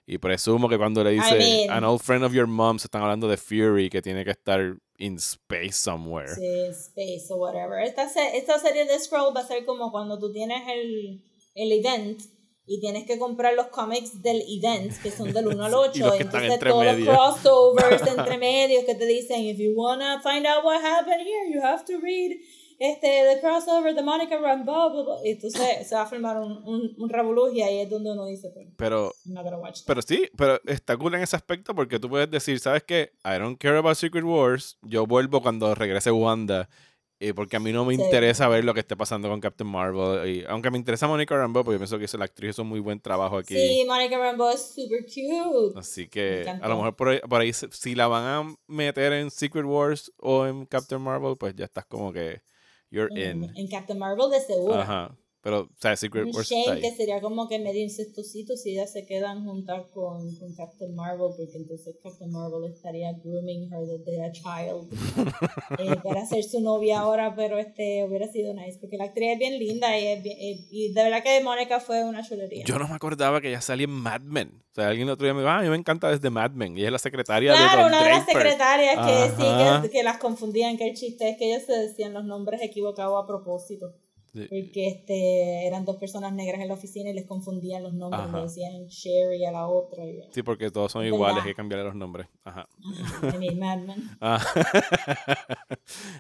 [0.06, 3.02] Y presumo que cuando le dice mean- an old friend of your mom, se están
[3.04, 6.36] hablando de Fury, que tiene que estar in space somewhere.
[6.36, 7.80] Sí, Space o whatever.
[7.82, 11.22] Esta, esta serie de Scroll va a ser como cuando tú tienes el,
[11.56, 12.22] el event
[12.66, 15.92] y tienes que comprar los cómics del event, que son del 1 al 8.
[15.96, 17.06] Y los que están entonces todos medio.
[17.06, 21.52] los crossovers entre medios que te dicen, if you wanna find out what happened here,
[21.54, 22.38] you have to read
[22.80, 24.92] este, the crossover de Monica Rambeau.
[24.92, 25.18] blah, blah.
[25.24, 28.26] Y entonces se va a formar un, un, un revolú y ahí es donde uno
[28.26, 29.14] dice, pues, Pero.
[29.86, 33.12] Pero sí, pero está cool en ese aspecto porque tú puedes decir, ¿sabes qué?
[33.24, 34.78] I don't care about Secret Wars.
[34.82, 36.68] Yo vuelvo cuando regrese Wanda.
[37.30, 38.02] Eh, porque a mí no me Sí.
[38.02, 40.28] interesa ver lo que esté pasando con Captain Marvel.
[40.30, 42.70] Y, aunque me interesa Monica Rambeau, porque yo pienso que esa- la actriz hizo un
[42.70, 43.56] muy buen trabajo aquí.
[43.56, 45.80] Sí, Monica Rambeau es super cute.
[45.80, 49.32] Así que a lo mejor por ahí, por ahí si la van a meter en
[49.32, 52.42] Secret Wars o en Captain Marvel, pues ya estás como que
[52.92, 53.52] you're En, in.
[53.58, 54.76] en Captain Marvel de seguro.
[54.76, 55.16] Ajá.
[55.44, 56.80] Pero, o sea, Secret Wars ahí.
[56.80, 61.32] que sería como que medio incestosito si ellas se quedan juntas con, con Captain Marvel,
[61.38, 64.88] porque entonces Captain Marvel estaría grooming her desde a child
[65.80, 69.40] eh, para ser su novia ahora, pero este hubiera sido nice, porque la actriz es
[69.40, 72.64] bien linda y, es bien- eh, y de verdad que Mónica fue una chulería.
[72.66, 74.64] Yo no me acordaba que ella salía en Mad Men.
[74.72, 76.52] O sea, alguien el otro día me dijo, ah, a mí me encanta desde Mad
[76.52, 76.76] Men.
[76.78, 78.42] Y ella es la secretaria de Claro, una de las Draper.
[78.44, 82.14] secretarias que sí, que, que las confundían, que el chiste es que ellos se decían
[82.14, 83.94] los nombres equivocados a propósito.
[84.34, 84.48] Sí.
[84.50, 88.38] Porque este, eran dos personas negras en la oficina y les confundían los nombres, Ajá.
[88.38, 90.04] le decían Sherry a la otra.
[90.04, 92.28] Y, Sí, porque todos son Es iguales, hay que cambiarle los nombres.
[92.44, 92.68] Ajá.
[93.22, 93.94] Ajá, I mean, Men.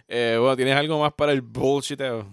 [0.08, 2.28] Eh, bueno, ¿tienes algo más para el bullshiteo?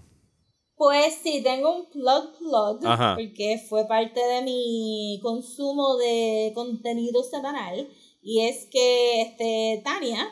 [0.75, 3.15] Pues sí, tengo un plug plug, Ajá.
[3.15, 7.87] porque fue parte de mi consumo de contenido semanal.
[8.21, 10.27] Y es que este, Tania,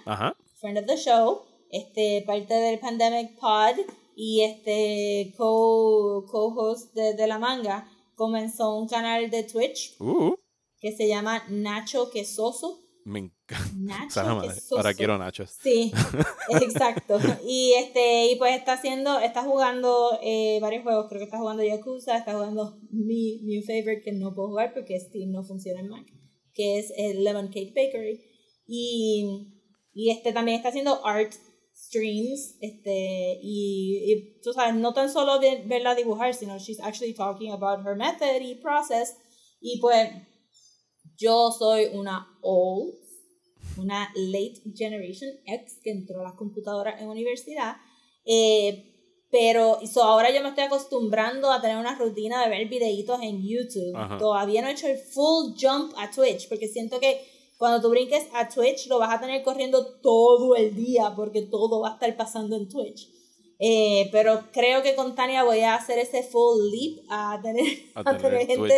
[0.60, 3.78] friend of the show, este, parte del Pandemic Pod
[4.22, 10.34] y este co- co-host de, de la manga, comenzó un canal de Twitch Uh,
[10.82, 12.82] que se llama Nacho Quesoso.
[13.06, 13.72] me encanta.
[13.78, 14.76] Nacho.
[14.76, 15.52] Ahora quiero nachos.
[15.64, 15.92] Sí,
[16.62, 17.18] exacto.
[17.48, 21.06] Y este, y pues está haciendo, está jugando eh, varios juegos.
[21.08, 25.00] Creo que está jugando Yakuza, está jugando mi new favorite que no puedo jugar porque
[25.00, 26.06] Steam no funciona en Mac,
[26.54, 28.20] que es el Lemon Cake Bakery.
[28.68, 29.48] Y,
[29.94, 31.32] y este también está haciendo art
[31.88, 37.14] streams, este, y, y tú sabes, no tan solo ver- verla dibujar, sino she's actually
[37.14, 39.16] talking about her method y process.
[39.62, 40.10] Y pues
[41.18, 42.96] yo soy una old
[43.78, 47.78] una late generation X que entró a las computadoras en universidad.
[48.26, 48.86] Eh,
[49.32, 53.42] pero so ahora yo me estoy acostumbrando a tener una rutina de ver videitos en
[53.48, 53.96] YouTube.
[53.96, 54.18] Ajá.
[54.18, 57.22] Todavía no he hecho el full jump a Twitch porque siento que
[57.60, 61.82] cuando tú brinques a Twitch lo vas a tener corriendo todo el día porque todo
[61.82, 63.10] va a estar pasando en Twitch.
[63.62, 68.00] Eh, pero creo que con Tania voy a hacer ese full leap a tener, A
[68.10, 68.74] a tener tener gente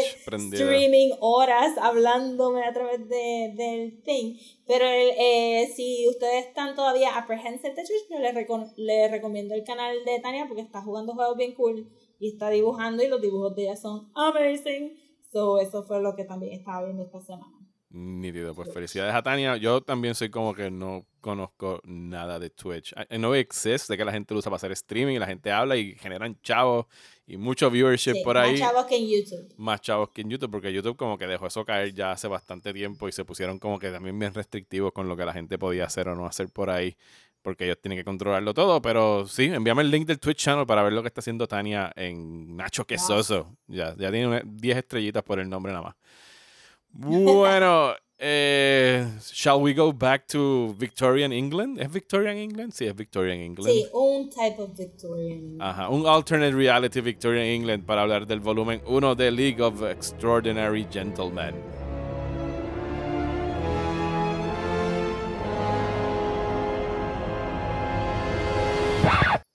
[0.56, 4.38] streaming horas hablándome a través de, del thing.
[4.66, 9.54] Pero el, eh, si ustedes están todavía apprehensive de Twitch, yo les, recom- les recomiendo
[9.54, 11.88] el canal de Tania porque está jugando juegos bien cool
[12.20, 14.98] y está dibujando y los dibujos de ella son amazing.
[15.32, 17.61] So, eso fue lo que también estaba viendo esta semana.
[17.94, 19.58] Nítido, pues felicidades a Tania.
[19.58, 22.94] Yo también soy como que no conozco nada de Twitch.
[23.10, 25.28] I know it exists, de que la gente lo usa para hacer streaming y la
[25.28, 26.86] gente habla y generan chavos
[27.28, 28.58] y mucho viewership Sí, por más ahí.
[28.58, 29.54] chavos que en YouTube.
[29.58, 32.72] Más chavos que en YouTube, porque YouTube como que dejó eso caer ya hace bastante
[32.74, 35.84] tiempo y se pusieron como que también bien restrictivos con lo que la gente podía
[35.86, 36.96] hacer o no hacer por ahí,
[37.42, 38.82] porque ellos tienen que controlarlo todo.
[38.82, 41.92] Pero sí, envíame el link del Twitch channel para ver lo que está haciendo Tania
[41.98, 43.58] en Nacho Quesoso.
[43.68, 45.96] Ya, ya tiene una- 10 estrellitas por el nombre nada más.
[46.94, 51.80] Bueno, eh, shall we go back to Victorian England?
[51.80, 52.74] ¿Es Victorian England?
[52.74, 53.72] Sí, es Victorian England.
[53.72, 55.58] Sí, un type of Victorian.
[55.62, 60.86] Ajá, un alternate reality Victorian England para hablar del volumen 1 de League of Extraordinary
[60.92, 61.56] Gentlemen.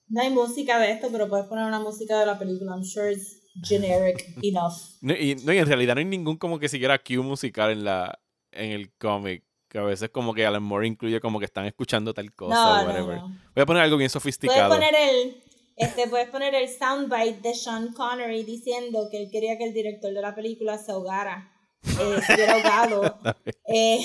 [0.09, 2.71] No hay música de esto, pero puedes poner una música de la película.
[2.71, 4.73] I'm sure it's generic enough.
[5.01, 7.83] No, y, no, y en realidad no hay ningún como que siquiera cue musical en
[7.83, 8.19] la
[8.51, 9.43] en el cómic.
[9.69, 12.81] Que a veces como que Alan Moore incluye como que están escuchando tal cosa No,
[12.81, 13.17] o whatever.
[13.17, 13.27] no.
[13.53, 14.69] Voy a poner algo bien Puedes sofisticado.
[14.73, 15.43] poner el
[15.75, 20.11] este puedes poner el soundbite de Sean Connery diciendo que él quería que el director
[20.11, 21.51] de la película se ahogara.
[21.83, 23.19] Eh, se hubiera ahogado.
[23.67, 23.99] Eh,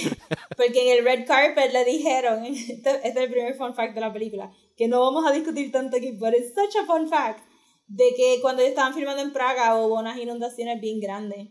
[0.57, 4.01] porque en el red carpet le dijeron, este, este es el primer fun fact de
[4.03, 7.41] la película, que no vamos a discutir tanto aquí, pero es such a fun fact,
[7.87, 11.49] de que cuando ellos estaban filmando en Praga hubo unas inundaciones bien grandes.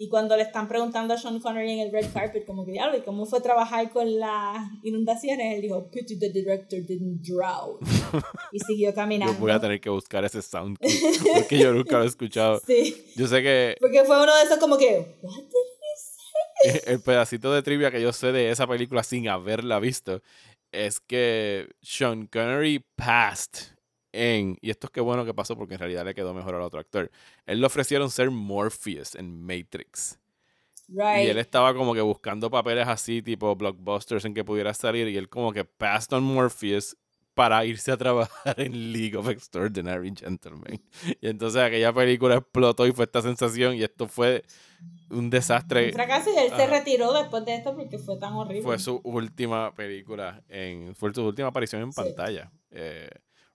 [0.00, 3.00] Y cuando le están preguntando a Sean Connery en el red carpet, como que, ¿y
[3.04, 5.56] cómo fue trabajar con las inundaciones?
[5.56, 7.78] Él dijo, pity the director didn't drown.
[8.52, 9.34] Y siguió caminando.
[9.34, 10.78] Yo voy a tener que buscar ese sound
[11.34, 12.60] porque yo nunca lo he escuchado.
[12.64, 16.92] Sí, Yo sé que porque fue uno de esos como que, what did he say?
[16.94, 20.22] el pedacito de trivia que yo sé de esa película sin haberla visto
[20.72, 23.76] es que Sean Connery passed
[24.12, 26.62] en, y esto es que bueno que pasó porque en realidad le quedó mejor al
[26.62, 27.10] otro actor.
[27.46, 30.18] Él le ofrecieron ser Morpheus en Matrix.
[30.88, 31.26] Right.
[31.26, 35.06] Y él estaba como que buscando papeles así, tipo blockbusters en que pudiera salir.
[35.08, 36.96] Y él como que passed on Morpheus
[37.34, 40.82] para irse a trabajar en League of Extraordinary Gentlemen.
[41.20, 43.74] Y entonces aquella película explotó y fue esta sensación.
[43.76, 44.42] Y esto fue
[45.10, 45.88] un desastre.
[45.88, 48.62] Un fracaso y él se retiró después de esto porque fue tan horrible.
[48.62, 52.00] Fue su última película, en, fue su última aparición en Sí.
[52.02, 52.50] pantalla.
[52.70, 53.08] Eh,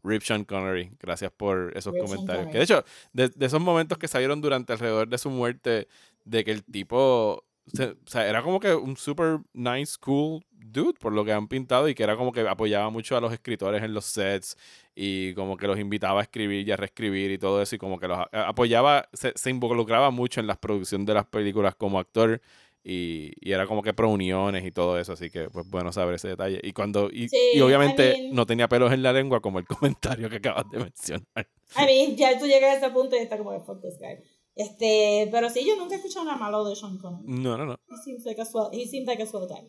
[0.03, 2.47] Rip Sean Connery, gracias por esos Rip comentarios.
[2.51, 5.87] Que de hecho, de, de esos momentos que salieron durante alrededor de su muerte,
[6.25, 10.93] de que el tipo, se- o sea, era como que un super nice, cool dude,
[10.99, 13.83] por lo que han pintado, y que era como que apoyaba mucho a los escritores
[13.83, 14.57] en los sets,
[14.95, 17.99] y como que los invitaba a escribir y a reescribir y todo eso, y como
[17.99, 22.41] que los apoyaba, se, se involucraba mucho en la producción de las películas como actor.
[22.85, 26.15] Y, y era como que pro uniones y todo eso, así que pues bueno saber
[26.15, 26.59] ese detalle.
[26.61, 29.59] Y cuando, y, Sí, y I obviamente mean- no tenía pelos en la lengua como
[29.59, 29.65] el
[30.19, 31.47] comentario que acabas de mencionar.
[31.77, 34.17] I mean, ya tú llegas a ese punto y está como, fuck this guy.
[34.55, 37.23] Este, pero sí, yo nunca he escuchado nada malo de Sean Connery.
[37.25, 37.75] No, no, no.
[37.89, 39.65] He seems like a swell, he seems like a swell guy.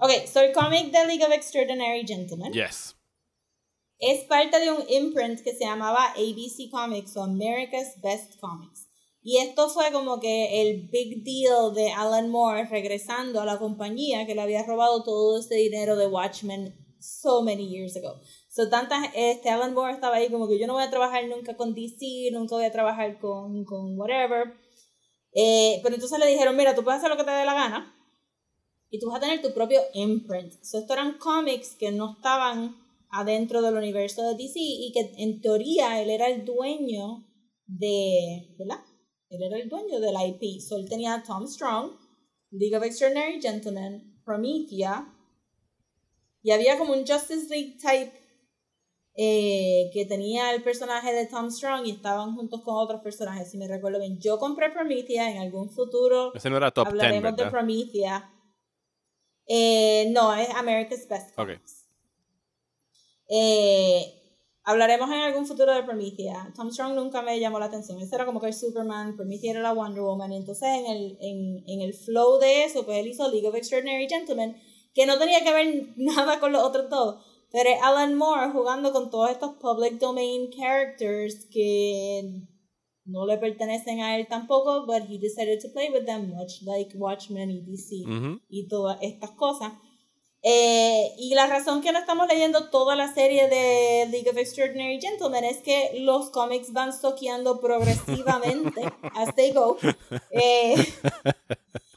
[0.00, 2.94] Okay, so el cómic The League of Extraordinary Gentlemen Yes.
[4.00, 8.87] es parte de un imprint que se llamaba ABC Comics o America's Best Comics.
[9.22, 14.26] Y esto fue como que el big deal de Alan Moore regresando a la compañía
[14.26, 18.20] que le había robado todo este dinero de Watchmen so many years ago.
[18.48, 21.56] So, tanta, este, Alan Moore estaba ahí como que yo no voy a trabajar nunca
[21.56, 24.54] con DC, nunca voy a trabajar con, con whatever.
[25.32, 27.94] Eh, pero entonces le dijeron, mira, tú puedes hacer lo que te dé la gana
[28.90, 30.54] y tú vas a tener tu propio imprint.
[30.62, 32.76] So, estos eran cómics que no estaban
[33.10, 37.26] adentro del universo de DC y que en teoría él era el dueño
[37.66, 38.80] de, ¿verdad?
[39.30, 40.60] Él era el dueño del IP.
[40.60, 41.92] So, él tenía Tom Strong,
[42.50, 45.14] League of Extraordinary Gentlemen, Promethea,
[46.42, 48.12] y había como un Justice League type
[49.14, 53.58] eh, que tenía el personaje de Tom Strong y estaban juntos con otros personajes, si
[53.58, 54.18] me recuerdo bien.
[54.20, 57.50] Yo compré Promethea, en algún futuro Ese no era top 10, hablaremos de ¿verdad?
[57.50, 58.32] Promethea.
[59.46, 61.46] Eh, no, es America's Best Ok.
[61.46, 61.88] Comics.
[63.28, 64.17] Eh,
[64.68, 66.52] hablaremos en algún futuro de Promethea.
[66.54, 67.98] Tom Strong nunca me llamó la atención.
[68.00, 70.30] Ese era como que el Superman, Promethea era la Wonder Woman.
[70.32, 73.54] Y entonces en el, en, en el flow de eso, pues él hizo League of
[73.54, 74.56] Extraordinary Gentlemen,
[74.92, 77.24] que no tenía que ver nada con los otros dos.
[77.50, 82.42] Pero es Alan Moore jugando con todos estos public domain characters que
[83.06, 86.94] no le pertenecen a él tampoco, but he decided to play with them, much like
[86.94, 88.38] Watchmen y DC Ujú.
[88.50, 89.72] y todas estas cosas.
[90.42, 95.00] Eh, y la razón que no estamos leyendo toda la serie de League of Extraordinary
[95.00, 98.82] Gentlemen es que los cómics van stoqueando progresivamente
[99.16, 99.76] as they go,
[100.30, 100.76] eh,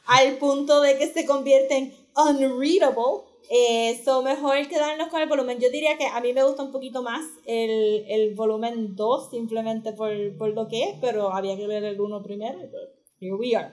[0.05, 3.29] al punto de que se convierten unreadable.
[3.53, 5.59] Eh, so mejor quedarnos con el volumen.
[5.59, 9.91] Yo diría que a mí me gusta un poquito más el, el volumen 2, simplemente
[9.91, 12.59] por, por lo que es, pero había que leer el 1 primero.
[12.59, 13.71] but Here we are.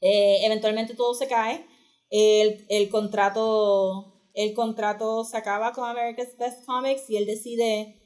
[0.00, 1.64] Eh, eventualmente todo se cae.
[2.10, 7.96] El, el contrato el contrato se acaba con America's Best Comics y él decide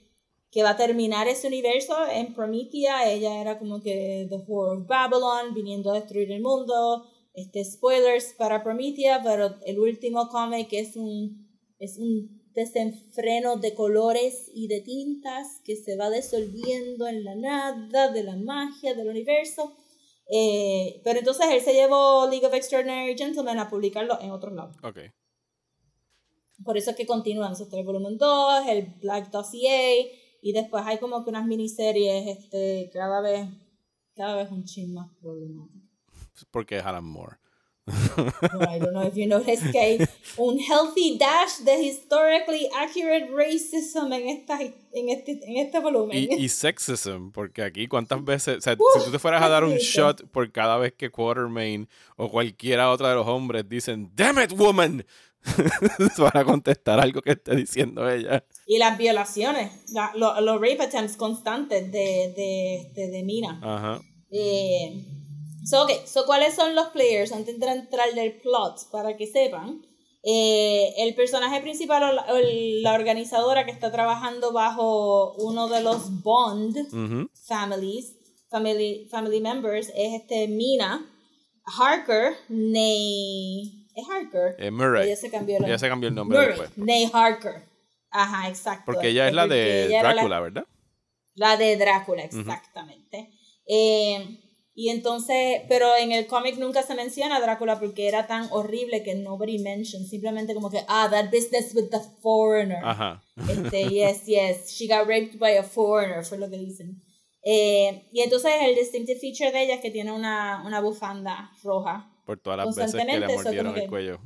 [0.51, 3.13] que va a terminar ese universo en Promethea.
[3.13, 7.05] Ella era como que The Whore of Babylon, viniendo a destruir el mundo.
[7.35, 14.51] Este, spoilers para Promethea, pero el último cómic es un, es un desenfreno de colores
[14.55, 19.75] y de tintas que se va disolviendo en la nada de la magia del universo.
[20.35, 24.75] Eh, pero entonces él se llevó League of Extraordinary Gentlemen a publicarlo en otros lados.
[24.83, 24.99] Ok.
[26.65, 27.53] Por eso es que continúan.
[27.53, 30.07] Eso está el volumen 2, el Black Dossier,
[30.41, 33.47] y después hay como que unas miniseries este, cada vez,
[34.17, 35.87] cada vez un chin más problemático.
[36.51, 37.37] Porque es Alan Moore.
[37.85, 39.99] But I don't know if you noticed que hay
[40.37, 46.17] un healthy dash de historically accurate racism en, esta, en, este, en este volumen.
[46.17, 49.65] Y, y sexism, porque aquí cuántas veces, o sea, si tú te fueras a dar
[49.65, 54.39] un shot por cada vez que Quartermain o cualquiera otra de los hombres dicen, damn
[54.41, 55.05] it, woman,
[56.19, 58.45] van a contestar algo que esté diciendo ella.
[58.65, 63.59] Y las violaciones, la- lo- los rape attempts constantes de, de, de, de Mina.
[63.61, 64.01] Ajá.
[64.31, 65.05] Eh,
[65.65, 67.33] so, okay, so, ¿cuáles son los players?
[67.33, 69.83] Antes de entrar del plot, para que sepan.
[70.25, 72.39] Eh, el personaje principal o la, o
[72.83, 77.29] la organizadora que está trabajando bajo uno de los Bond Ujú.
[77.45, 78.15] families,
[78.49, 81.05] family, family members, es este Mina
[81.77, 83.89] Harker, Ney.
[83.95, 84.55] ¿Es Harker?
[84.59, 85.07] Eh, Murray.
[85.09, 86.79] Ella se cambió el Ella se cambió el nombre Murray, después.
[86.79, 87.65] Ney Harker.
[88.11, 88.85] Ajá, exacto.
[88.87, 90.65] Porque ella es la de era la- Drácula, ¿verdad?
[91.35, 93.31] la de Drácula, exactamente.
[93.67, 94.39] Eh,
[94.75, 99.03] y entonces, pero en el cómic nunca se menciona a Drácula porque era tan horrible
[99.03, 100.09] que nobody mentioned.
[100.09, 102.79] Simplemente como que, ah, that business with the foreigner.
[102.83, 103.23] Ajá.
[103.49, 107.03] Este, yes, yes, she got raped by a foreigner, fue lo que dicen.
[107.45, 112.09] Eh, y entonces el distinctive feature de ella es que tiene una, una bufanda roja.
[112.25, 114.21] Por todas las veces que le mordieron el cuello.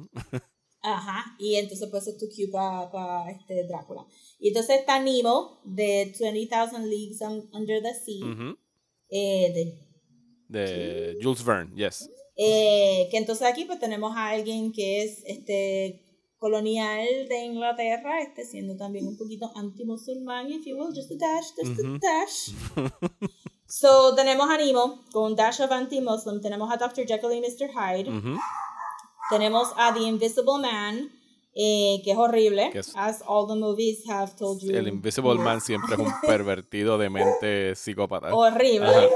[0.83, 2.49] Ajá, y entonces pues es tu cue
[2.93, 4.07] para este Drácula.
[4.39, 8.57] Y entonces está Nemo de 20,000 Leagues Un- Under the Sea, Ujú.
[9.09, 9.86] eh, de
[10.49, 12.09] De Jules Verne, yes.
[12.37, 16.03] Eh, que entonces aquí pues tenemos a alguien que es este
[16.39, 21.47] colonial de Inglaterra, este siendo también un poquito anti-musulmán, if you will, just a dash,
[21.57, 22.51] just a dash.
[23.67, 27.07] so tenemos a Nemo con un dash of anti-Muslim, tenemos a Dr.
[27.07, 27.71] Jekyll y Mr.
[27.71, 28.11] Hyde,
[29.31, 31.11] tenemos a The Invisible Man,
[31.55, 34.77] eh, que es horrible, as all the movies have told you.
[34.77, 38.35] El Invisible Man siempre es un pervertido de mente psicópata.
[38.35, 38.87] horrible.
[38.89, 39.07] Ajá.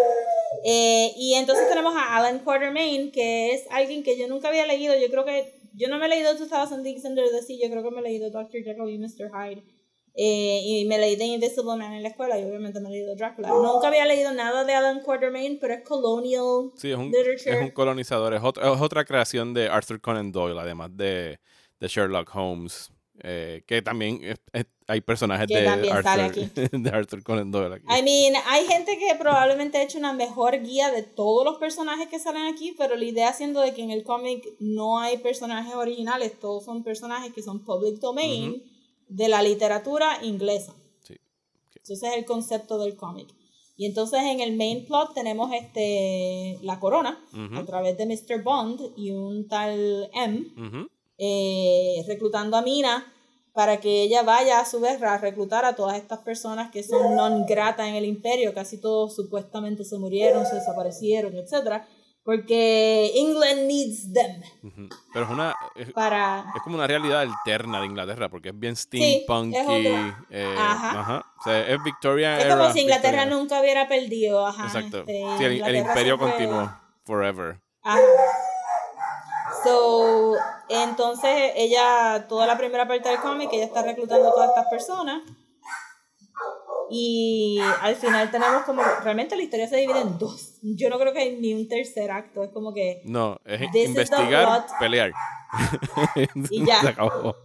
[0.65, 4.95] Eh, y entonces tenemos a Alan Quartermain, que es alguien que yo nunca había leído.
[4.99, 7.83] Yo creo que yo no me he leído 2000 Leagues Under the Sea, yo creo
[7.83, 8.63] que me he leído Dr.
[8.63, 9.31] Jekyll y Mr.
[9.33, 9.63] Hyde.
[10.15, 13.15] Eh, y me leí The Invisible Man en la escuela y obviamente me he leído
[13.15, 13.49] Drácula.
[13.49, 17.53] Nunca había leído nada de Alan Quartermain, pero es colonial Sí, es un, literature.
[17.57, 18.35] es un colonizador.
[18.35, 21.39] Es, ot- es otra creación de Arthur Conan Doyle, además de,
[21.79, 22.91] de Sherlock Holmes.
[23.23, 27.85] eh, que también es- es- hay personajes de Arthur, de Arthur Conan Doyle aquí.
[27.87, 32.09] I mean, hay gente que probablemente ha hecho una mejor guía de todos los personajes
[32.09, 35.75] que salen aquí, pero la idea siendo de que en el cómic no hay personajes
[35.75, 38.63] originales, todos son personajes que son public domain,
[39.09, 40.75] de la literatura inglesa.
[41.03, 41.15] Sí.
[41.85, 43.29] Ese es el concepto del cómic.
[43.77, 47.57] Y entonces en el main plot tenemos este la corona Ujú.
[47.61, 48.43] a través de Mr.
[48.43, 50.89] Bond y un tal M Ujú.
[51.17, 53.11] eh, reclutando a Mina
[53.53, 57.17] para que ella vaya a su vez a reclutar a todas estas personas que son
[57.17, 61.83] non gratas en el imperio, casi todos supuestamente se murieron, se desaparecieron, etc.
[62.23, 64.43] Porque England needs them.
[65.13, 65.55] Pero es una.
[65.75, 66.45] Es, para...
[66.55, 69.57] es como una realidad alterna de Inglaterra, porque es bien steampunky.
[69.57, 70.27] es otra.
[70.31, 71.01] eh, Ajá.
[71.01, 71.27] ajá.
[71.41, 73.37] O sea, es Victoria Es era como si Inglaterra victoriana.
[73.37, 74.47] nunca hubiera perdido.
[74.47, 74.99] Ajá, Exacto.
[75.01, 76.71] este, Sí, el, el imperio continuó.
[77.05, 77.59] Forever.
[77.83, 77.99] Ajá.
[79.65, 80.35] So,
[80.69, 85.23] entonces ella, toda la primera parte del cómic, ella está reclutando a todas estas personas.
[86.93, 90.55] Y al final tenemos como, realmente la historia se divide en dos.
[90.63, 93.01] Yo no creo que hay ni un tercer acto, es como que...
[93.05, 95.13] No, es investigar, pelear.
[96.51, 96.81] Y ya.
[96.83, 97.37] se acabó.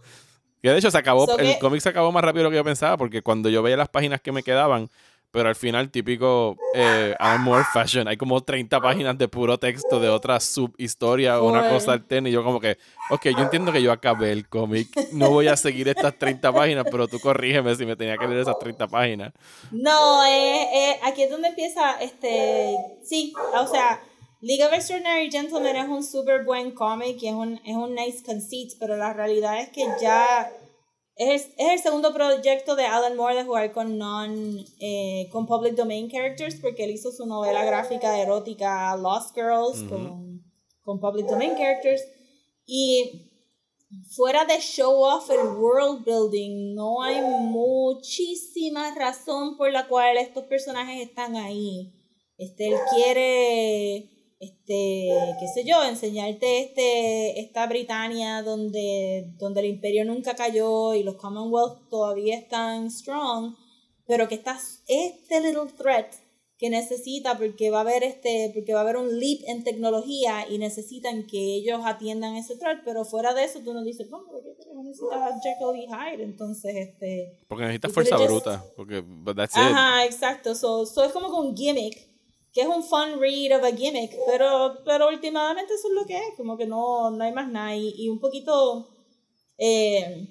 [0.60, 2.50] Que de hecho se acabó, So el que- cómic se acabó más rápido de lo
[2.50, 4.90] que yo pensaba, porque cuando yo veía las páginas que me quedaban,
[5.36, 10.00] pero al final típico eh, Alan Moore Fashion, hay como 30 páginas de puro texto
[10.00, 12.78] de otra subhistoria o una cosa alterna, y yo como que,
[13.10, 16.86] ok, yo entiendo que yo acabé el cómic, no voy a seguir estas 30 páginas,
[16.90, 19.34] pero tú corrígeme si me tenía que leer esas 30 páginas.
[19.72, 22.74] No, eh, eh, aquí es donde empieza, este,
[23.04, 24.00] sí, o sea,
[24.40, 28.24] League of Extraordinary Gentlemen es un súper buen cómic y es un, es un nice
[28.24, 30.50] conceit, pero la realidad es que ya
[31.16, 35.46] es, el- es el segundo proyecto de Alan Moore de jugar con non, eh, con
[35.46, 40.42] public domain characters, porque él hizo su novela gráfica erótica Lost Girls con,
[40.82, 42.02] con public domain characters.
[42.66, 43.30] Y
[44.16, 50.44] fuera de show off el world building, no hay muchísima razón por la cual estos
[50.44, 51.92] personajes están ahí.
[52.38, 55.08] Este, él quiere, este,
[55.40, 61.16] qué sé yo, enseñarte este, esta Britania donde, donde el imperio nunca cayó y los
[61.16, 63.54] Commonwealth todavía están strong,
[64.06, 64.58] pero que está
[64.88, 66.12] este little threat
[66.58, 70.46] que necesita porque va a haber este porque va a haber un leap en tecnología
[70.48, 74.24] y necesitan que ellos atiendan ese threat pero fuera de eso tú nos dices bueno
[74.30, 79.00] ¿por qué necesitas a Jekyll y Hyde entonces este Porque necesitas fuerza just- bruta, porque
[79.02, 79.60] but that's it.
[79.62, 80.54] Ajá, exacto.
[80.54, 82.08] So, so es como un gimmick,
[82.56, 86.16] que es un fun read of a gimmick, pero, pero últimamente eso es lo que
[86.16, 87.76] es, como que no, no hay más nada.
[87.76, 88.88] Y, y un poquito,
[89.58, 90.26] eh,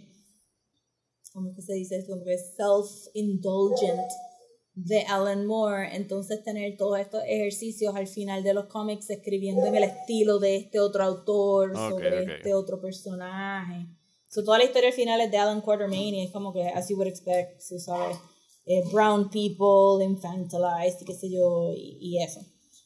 [1.32, 2.16] ¿cómo que se dice esto?
[2.58, 4.10] Self-indulgent
[4.74, 5.96] de Alan Moore.
[5.96, 10.56] Entonces tener todos estos ejercicios al final de los cómics escribiendo en el estilo de
[10.56, 13.86] este otro autor, Ok, sobre este otro personaje.
[14.30, 16.90] So, toda la historia al final es de Alan Quatermain y es como que, as
[16.90, 18.18] you would expect, tú sabes,
[18.66, 22.40] eh, brown people, infantilized y qué sé yo, y, eso.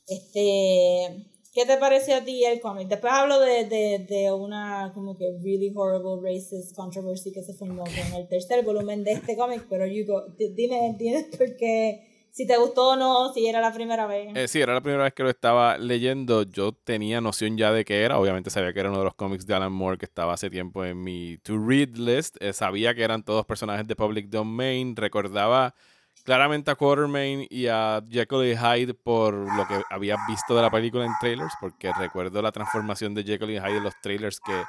[0.07, 2.87] Este, ¿qué te pareció a ti el cómic?
[2.87, 7.83] Después hablo de, de, de una como que really horrible racist controversy que se formó
[7.83, 12.08] con el tercer volumen de este cómic, pero you go, di- dime, dime por qué,
[12.39, 14.33] si te gustó o no, si era la primera vez.
[14.33, 16.43] Eh, sí, era la primera vez que lo estaba leyendo.
[16.43, 18.17] Yo tenía noción ya de qué era.
[18.17, 20.85] Obviamente sabía que era uno de los cómics de Alan Moore que estaba hace tiempo
[20.85, 22.37] en mi to read list.
[22.39, 24.95] Eh, sabía que eran todos personajes de public domain.
[24.95, 25.75] Recordaba
[26.23, 30.71] claramente a Quartermain y a Jekyll y Hyde por lo que había visto de la
[30.71, 34.63] película en trailers, porque recuerdo la transformación de Jekyll y Hyde en los trailers que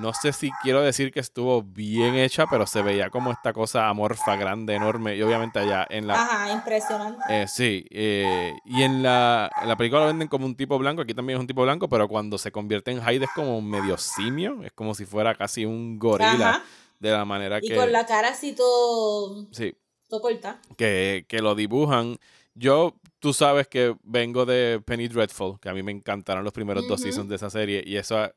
[0.00, 3.88] no sé si quiero decir que estuvo bien hecha, pero se veía como esta cosa
[3.88, 5.16] amorfa, grande, enorme.
[5.16, 7.20] Y obviamente allá en la, Ajá, impresionante.
[7.28, 11.02] eh, sí, eh, y en la, en la película lo venden como un tipo blanco,
[11.02, 13.68] aquí también es un tipo blanco, pero cuando se convierte en Hyde es como un
[13.68, 16.62] medio simio, es como si fuera casi un gorila, Ajá.
[16.98, 19.74] de la manera Y que, con la cara así todo, sí,
[20.08, 20.60] todo corta.
[20.76, 22.16] que, que lo dibujan.
[22.54, 26.86] Yo, tú sabes que vengo de Penny Dreadful, que a mí me encantaron los primeros
[26.86, 28.30] dos seasons de esa serie, y eso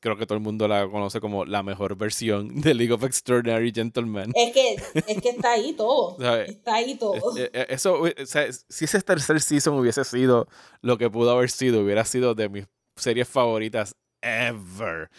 [0.00, 3.72] creo que todo el mundo la conoce como la mejor versión de League of Extraordinary
[3.72, 4.32] Gentlemen.
[4.34, 6.16] Es que, es que está ahí todo.
[6.46, 7.36] Está ahí todo.
[7.36, 10.48] Eh, eh, Eso, o sea, si ese tercer season hubiese sido
[10.80, 12.66] lo que pudo haber sido, hubiera sido de mis
[12.96, 15.10] series favoritas ever.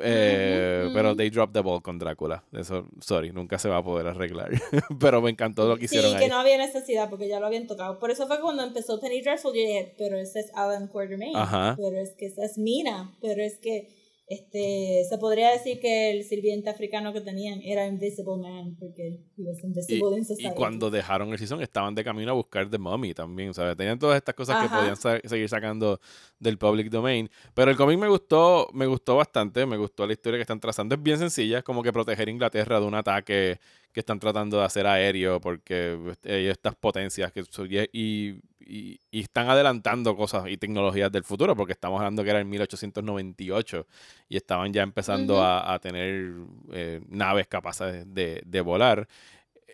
[0.00, 1.16] Eh, Ujú, Pero ujú.
[1.16, 2.44] they dropped the ball con Drácula.
[2.52, 4.50] Eso, sorry, nunca se va a poder arreglar.
[5.00, 6.30] pero me encantó lo que Sí, hicieron que ahí.
[6.30, 7.98] no había necesidad porque ya lo habían tocado.
[7.98, 11.36] Por eso fue que cuando empezó Penny Dreadful yo dije, pero ese es Alan Quartermain.
[11.36, 11.74] Ajá.
[11.76, 13.16] Pero es que esa es Mina.
[13.20, 13.88] Pero es que
[14.28, 19.42] este se podría decir que el sirviente africano que tenían era Invisible Man porque he
[19.44, 20.54] was Y, invisible in y society.
[20.56, 23.76] cuando dejaron el season estaban de camino a buscar The Mummy también, ¿sabes?
[23.76, 24.78] Tenían todas estas cosas que Ajá.
[24.80, 26.00] podían sa- seguir sacando
[26.38, 27.28] del public domain.
[27.54, 30.94] Pero el cómic me gustó, me gustó bastante, me gustó la historia que están trazando.
[30.94, 33.58] Es bien sencilla, es como que proteger Inglaterra de un ataque
[33.92, 39.20] que están tratando de hacer aéreo porque hay estas potencias que y, y- y- y
[39.20, 43.86] están adelantando cosas y tecnologías del futuro porque estamos hablando que era en 1898
[44.28, 46.32] y estaban ya empezando a, a tener
[46.72, 49.08] eh, naves capaces de, de volar.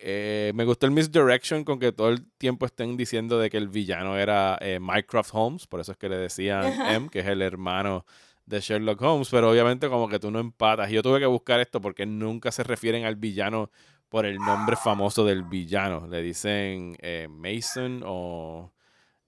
[0.04, 3.68] Eh, me gustó el misdirection con que todo el tiempo estén diciendo de que el
[3.68, 6.94] villano era eh, Mycroft Holmes, por eso es que le decían Ajá.
[6.94, 8.04] M, que es el hermano
[8.46, 10.90] de Sherlock Holmes, pero obviamente como que tú no empatas.
[10.90, 13.70] Y yo tuve que buscar esto porque nunca se refieren al villano
[14.08, 16.06] por el nombre famoso del villano.
[16.06, 18.72] Le dicen eh, Mason o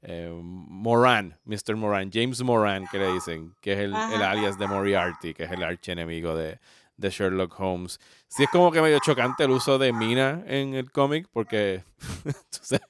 [0.02, 1.76] eh, Moran, Mr.
[1.76, 5.62] Moran, James Moran, que le dicen, que es el, alias de Moriarty, que es el
[5.62, 6.58] archienemigo de,
[6.96, 7.98] de Sherlock Holmes.
[8.28, 11.84] Sí es como que medio chocante el uso de Mina en el cómic, porque
[12.24, 12.80] entonces,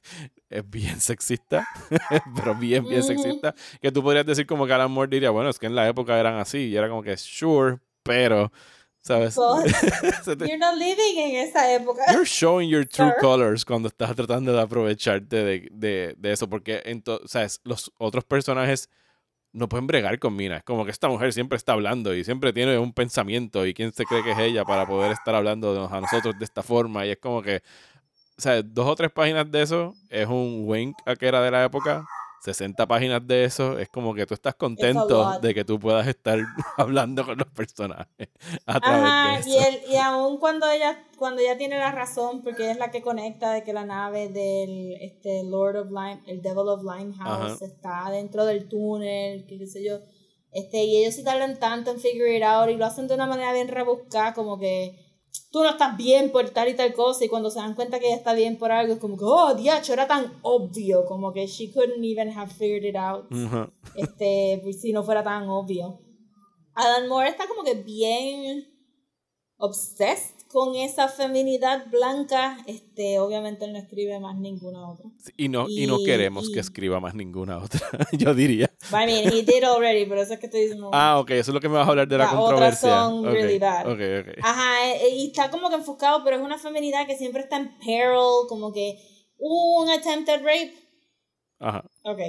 [0.48, 1.66] es bien sexista,
[2.36, 5.58] pero bien, bien sexista, que tú podrías decir como que Alan Moore diría, bueno, es
[5.58, 8.52] que en la época eran así, y era como que, sure, pero,
[9.00, 9.36] ¿sabes?
[10.26, 12.04] You're not living en esa época.
[12.12, 16.82] You're showing your true colors cuando estás tratando de aprovecharte de, de, de eso, porque
[16.84, 17.60] entonces, ¿sabes?
[17.64, 18.88] los otros personajes
[19.54, 20.58] no pueden bregar con Mina.
[20.58, 23.92] Es como que esta mujer siempre está hablando y siempre tiene un pensamiento y quién
[23.92, 27.06] se cree que es ella para poder estar hablando a nosotros de esta forma.
[27.06, 27.62] Y es como que,
[28.36, 31.52] o sea, dos o tres páginas de eso es un wink a que era de
[31.52, 32.04] la época.
[32.44, 36.38] 60 páginas de eso es como que tú estás contento de que tú puedas estar
[36.76, 38.28] hablando con los personajes
[38.66, 39.68] a través Ajá, de y, eso.
[39.68, 43.00] él, y aún cuando ella, cuando ella tiene la razón, porque ella es la que
[43.00, 47.64] conecta de que la nave del este, Lord of Lime, el Devil of Limehouse, Ajá.
[47.64, 50.00] está dentro del túnel, que qué sé yo.
[50.52, 53.26] Este, y ellos se tardan tanto en figure it out y lo hacen de una
[53.26, 55.03] manera bien rebuscada, como que
[55.54, 58.08] tú no estás bien por tal y tal cosa, y cuando se dan cuenta que
[58.08, 61.46] ella está bien por algo, es como que, oh, diacho, era tan obvio, como que
[61.46, 63.26] she couldn't even have figured it out
[63.94, 66.00] este, pues, si no fuera tan obvio.
[66.74, 68.64] Alan Moore está como que bien
[69.56, 72.58] obsessed con esa feminidad blanca.
[72.68, 75.10] Este, obviamente él no escribe más ninguna otra.
[75.36, 77.80] Y no, y, no Y- queremos y- que escriba más ninguna otra,
[78.12, 78.70] yo diría.
[78.92, 80.90] I mean, he did already, pero eso es que estoy diciendo.
[80.92, 82.38] Ah, ok, eso es lo que me vas a hablar de la otras
[82.80, 83.02] controversia.
[83.04, 83.90] son Ok, really bad.
[83.90, 84.38] Ok, ok.
[84.44, 87.76] Ajá, eh, y está como que enfocado, pero es una feminidad que siempre está en
[87.80, 88.96] peril, como que
[89.38, 90.72] un attempted rape.
[91.58, 91.84] Ajá.
[92.04, 92.20] Ok.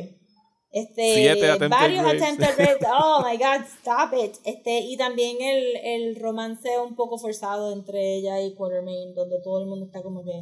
[0.76, 2.22] Este, Siete attempted varios rapes.
[2.22, 2.88] attempted rapes.
[2.92, 4.36] Oh my god, stop it.
[4.44, 9.62] Este, y también el, el romance un poco forzado entre ella y Quartermain, donde todo
[9.62, 10.34] el mundo está como que,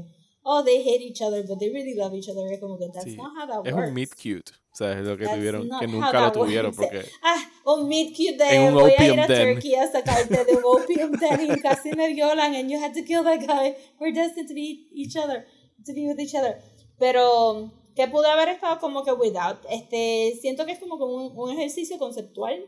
[0.42, 2.52] oh, they hate each other, but they really love each other.
[2.52, 3.16] Es como que, that's Sí.
[3.16, 3.88] not how that Es works.
[3.90, 4.52] un meet cute.
[4.72, 7.06] O sea, es lo que That's tuvieron, que nunca lo tuvieron porque...
[7.22, 9.54] Ah, un meet cute de voy a ir a den.
[9.54, 13.04] Turkey a sacarte de un opium den y casi me violan and you had to
[13.04, 13.76] kill that guy.
[14.00, 15.46] We're destined to be each other,
[15.86, 16.58] to be with each other.
[16.98, 19.60] Pero que pude haber estado como que without.
[19.70, 22.66] Este, siento que es como un, un ejercicio conceptual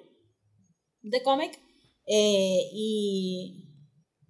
[1.02, 1.60] de cómic
[2.08, 3.66] eh, y,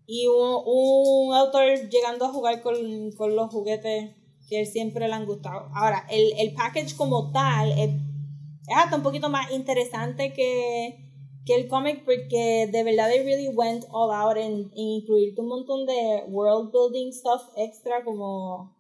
[0.06, 4.16] y un, un autor llegando a jugar con, con los juguetes
[4.50, 5.70] que siempre le han gustado.
[5.74, 11.06] Ahora, el, el package como tal es, es hasta un poquito más interesante que,
[11.46, 15.48] que el cómic porque de verdad they really went all out en, en incluirte un
[15.48, 18.75] montón de world building stuff extra como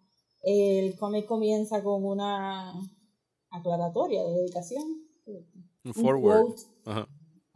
[0.45, 2.73] el cómic comienza con una
[3.49, 4.83] aclaratoria de dedicación.
[5.83, 6.55] Un forward.
[6.85, 7.07] Ajá.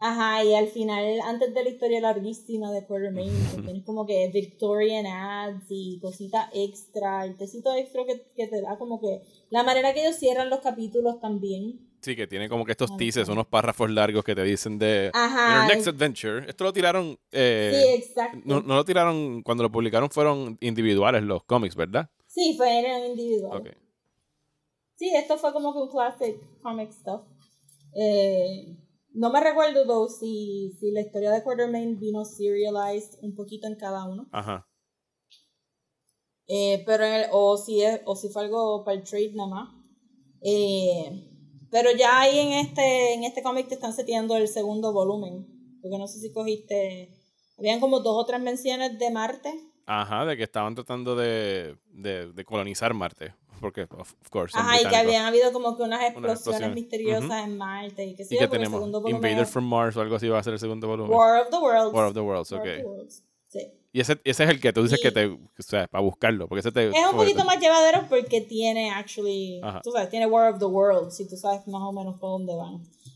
[0.02, 3.34] Ajá, y al final, antes de la historia larguísima de Quartermain,
[3.66, 8.78] tienes como que Victorian ads y cositas extra, el tecito extra que, que te da
[8.78, 11.86] como que la manera que ellos cierran los capítulos también.
[12.02, 15.12] Sí, que tiene como que estos Ah, teases, unos párrafos largos que te dicen de...
[15.14, 15.64] Ajá.
[15.64, 16.50] our next adventure.
[16.50, 17.20] Esto lo tiraron...
[17.34, 18.40] eh, sí, exacto.
[18.46, 19.42] no, no lo tiraron...
[19.44, 22.10] Cuando lo publicaron fueron individuales los cómics, ¿verdad?
[22.30, 23.59] Sí, fue en el individual.
[23.59, 23.67] Ok.
[24.95, 27.21] Sí, esto fue como que un classic comic stuff.
[27.95, 28.77] Eh,
[29.13, 33.75] no me recuerdo though si, si la historia de Quartermain vino serialized un poquito en
[33.75, 34.30] cada uno.
[34.32, 34.67] Ajá.
[36.47, 39.49] Eh, pero en el- o si es, o si fue algo para el trade nada
[39.49, 39.75] más.
[40.41, 41.30] Eh,
[41.71, 45.47] pero ya ahí en este, en este cómic te están seteando el segundo volumen.
[45.82, 47.15] Porque no sé si cogiste.
[47.57, 49.53] Habían como dos o tres menciones de Marte.
[49.92, 53.34] Ajá, de que estaban tratando de, de, de colonizar Marte.
[53.60, 56.76] Porque, of, of course, Ajá, y que habían habido como que unas explosiones, explosiones.
[56.76, 58.06] misteriosas en Marte.
[58.06, 58.82] Y que sí, ¿Y el tenemos?
[59.10, 61.12] Invader from Mars o algo así va a ser el segundo volumen.
[61.18, 61.94] War of the Worlds.
[61.94, 62.68] War of the Worlds, War ok.
[62.68, 63.24] of the Worlds.
[63.48, 63.68] Sí.
[63.92, 65.26] Y ese, ese es el que tú dices Y- que te...
[65.26, 66.88] O sea, para buscarlo, porque ese te...
[66.88, 69.82] Es un poquito te- más llevadero porque tiene actually, Ajá.
[69.82, 72.56] tú sabes, tiene War of the Worlds, si tú sabes más o menos por dónde
[72.56, 72.76] van.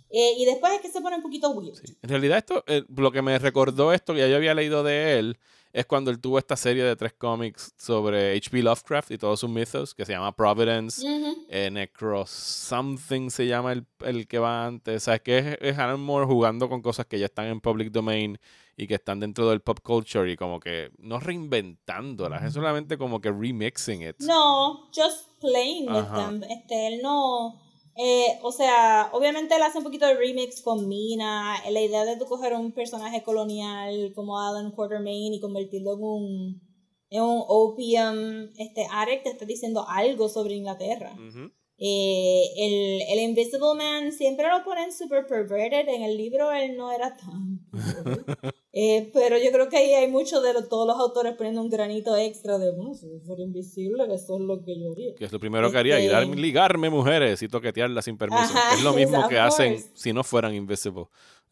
[0.10, 1.76] Eh, y después es que se pone un poquito weird.
[1.76, 1.96] Sí.
[2.02, 5.20] En realidad esto, eh, lo que me recordó esto que ya yo había leído de
[5.20, 5.38] él,
[5.74, 8.62] es cuando él tuvo esta serie de tres cómics sobre H.P.
[8.62, 11.46] Lovecraft y todos sus mythos, que se llama Providence, Ujú.
[11.50, 14.96] eh, Necro Something se llama el, el que va antes.
[14.96, 17.60] O sea, es que es, es Alan Moore jugando con cosas que ya están en
[17.60, 18.38] public domain
[18.78, 23.20] y que están dentro del pop culture y como que no reinventándolas, es solamente como
[23.22, 24.16] que remixing it.
[24.20, 26.44] No, just playing with them.
[26.44, 27.60] Este, él no.
[27.96, 31.56] Eh, o sea, obviamente él hace un poquito de remix con Mina.
[31.70, 36.62] La idea de tú coger un personaje colonial como Alan Quatermain y convertirlo en un,
[37.10, 41.14] en un opium este, addict, te está diciendo algo sobre Inglaterra.
[41.14, 41.52] Ujú.
[41.78, 45.88] Eh, el, el Invisible Man siempre lo ponen super perverted.
[45.90, 47.60] En el libro él no era tan.
[48.76, 51.70] Eh, pero yo creo que ahí hay mucho de lo- todos los autores poniendo un
[51.70, 55.14] granito extra de, bueno, si yo fuera invisible, eso es lo que yo haría.
[55.14, 58.42] Que es lo primero que haría, ir a Este- ligarme mujeres y toquetearlas sin permiso.
[58.42, 59.92] Ajá, es lo mismo que hacen course.
[59.94, 61.06] si no fueran invisible.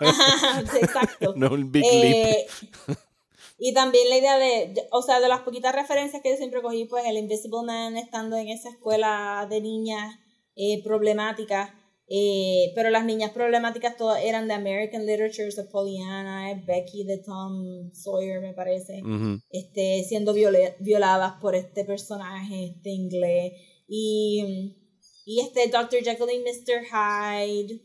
[0.00, 1.34] Ajá, Exacto.
[1.36, 2.48] no un big leap.
[3.58, 6.84] Y también la idea de, o sea, de las poquitas referencias que yo siempre cogí,
[6.84, 10.14] pues el Invisible Man estando en esa escuela de niñas
[10.56, 11.70] eh, problemáticas,
[12.08, 17.90] eh, pero las niñas problemáticas todas eran de American Literature, de Pollyanna, Becky de Tom
[17.94, 19.40] Sawyer, me parece, Ujú.
[19.50, 23.52] este, siendo viole- violadas por este personaje este inglés.
[23.88, 24.74] Y,
[25.24, 26.02] y este Dr.
[26.04, 26.84] Jekyll y Mr.
[26.84, 27.80] Hyde.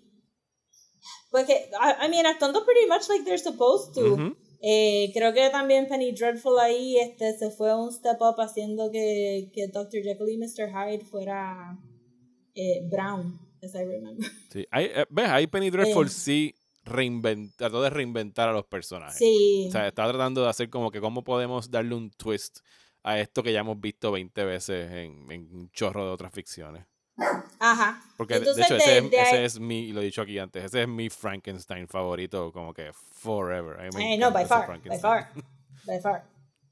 [1.32, 4.14] Porque, I, I mean, actuando pretty much like they're supposed to.
[4.16, 4.36] Ujú.
[4.62, 9.50] Eh, creo que también Penny Dreadful ahí este, se fue un step up haciendo que,
[9.54, 10.02] que Dr.
[10.04, 10.70] Jekyll y Mr.
[10.70, 11.78] Hyde fuera
[12.54, 14.30] eh, Brown, as I remember.
[14.52, 14.66] Sí.
[14.70, 15.30] Ahí, eh, ¿Ves?
[15.30, 16.10] Ahí Penny Dreadful Eh.
[16.10, 16.56] sí
[16.86, 19.18] reinvent- trató de reinventar a los personajes.
[19.18, 19.66] Sí.
[19.70, 22.60] O sea, está tratando de hacer como que cómo podemos darle un twist
[23.04, 26.86] a esto que ya hemos visto 20 veces en, en un chorro de otras ficciones.
[27.64, 28.02] Ajá.
[28.18, 30.06] Porque de- Entonces, de hecho, ese, de- es, de ese es mi, y lo he
[30.06, 33.80] dicho aquí antes, ese es mi Frankenstein favorito, como que forever.
[33.80, 35.30] A mí me Eh, no, by far, by far,
[35.86, 36.24] by far.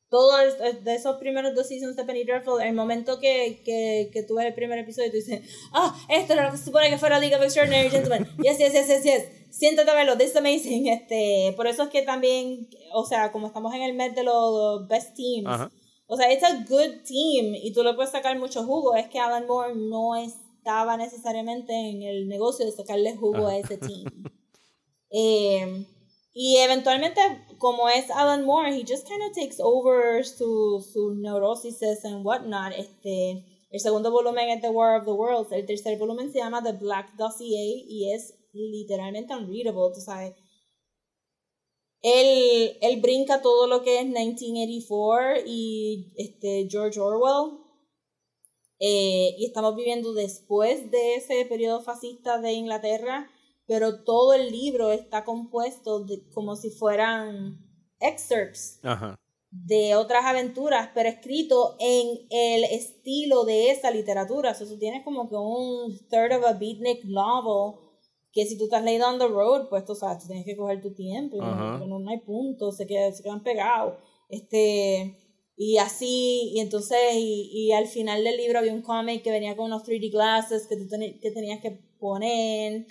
[0.10, 4.24] Todos es- de esos primeros dos seasons de Penny Dreadful, el momento que, que, que
[4.24, 6.90] tú ves el primer episodio y tú dices, ah, esto era lo que se supone
[6.90, 8.28] que fuera League of Extraordinary Gentlemen.
[8.44, 9.24] Yes, yes, yes, yes, yes.
[9.52, 10.88] Siéntate a verlo, this is amazing.
[10.88, 14.88] Este, por eso es que también, o sea, como estamos en el mes de los
[14.88, 15.70] best teams, Ajá.
[16.08, 18.96] o sea, it's a good team y tú le puedes sacar mucho jugo.
[18.96, 20.16] Es que Alan Moore no
[20.70, 24.06] estaba necesariamente en el negocio de sacarle jugo a ese team.
[25.12, 25.88] Eh,
[26.36, 27.20] y eventualmente,
[27.58, 32.74] como es Alan Moore, he just kind of takes over su, su neurosis and whatnot.
[32.78, 35.52] Este, el segundo volumen es The War of the Worlds.
[35.52, 40.36] El tercer volumen se llama The Black Dossier y es literalmente unreadable, tú sabes.
[42.04, 47.69] Él, él brinca todo lo que es 1984 y este, George Orwell.
[48.80, 53.30] Eh, y estamos viviendo después de ese periodo fascista de Inglaterra,
[53.68, 57.60] pero todo el libro está compuesto de, como si fueran
[58.00, 59.20] excerpts Ajá.
[59.52, 64.52] de otras aventuras, pero escrito en el estilo de esa literatura.
[64.52, 67.90] O sea, tú tienes como que un third of a beatnik novel
[68.32, 70.82] que si tú estás leído on the road, pues tú sabes, tú tienes que coger
[70.82, 73.96] tu tiempo, no, no hay punto, se, quedan, se quedan pegados.
[74.30, 75.18] Este,
[75.62, 79.58] y así, y entonces, y, y al final del libro había un cómic que venía
[79.58, 82.88] con unos 3D glasses que tú teni- que tenías que poner.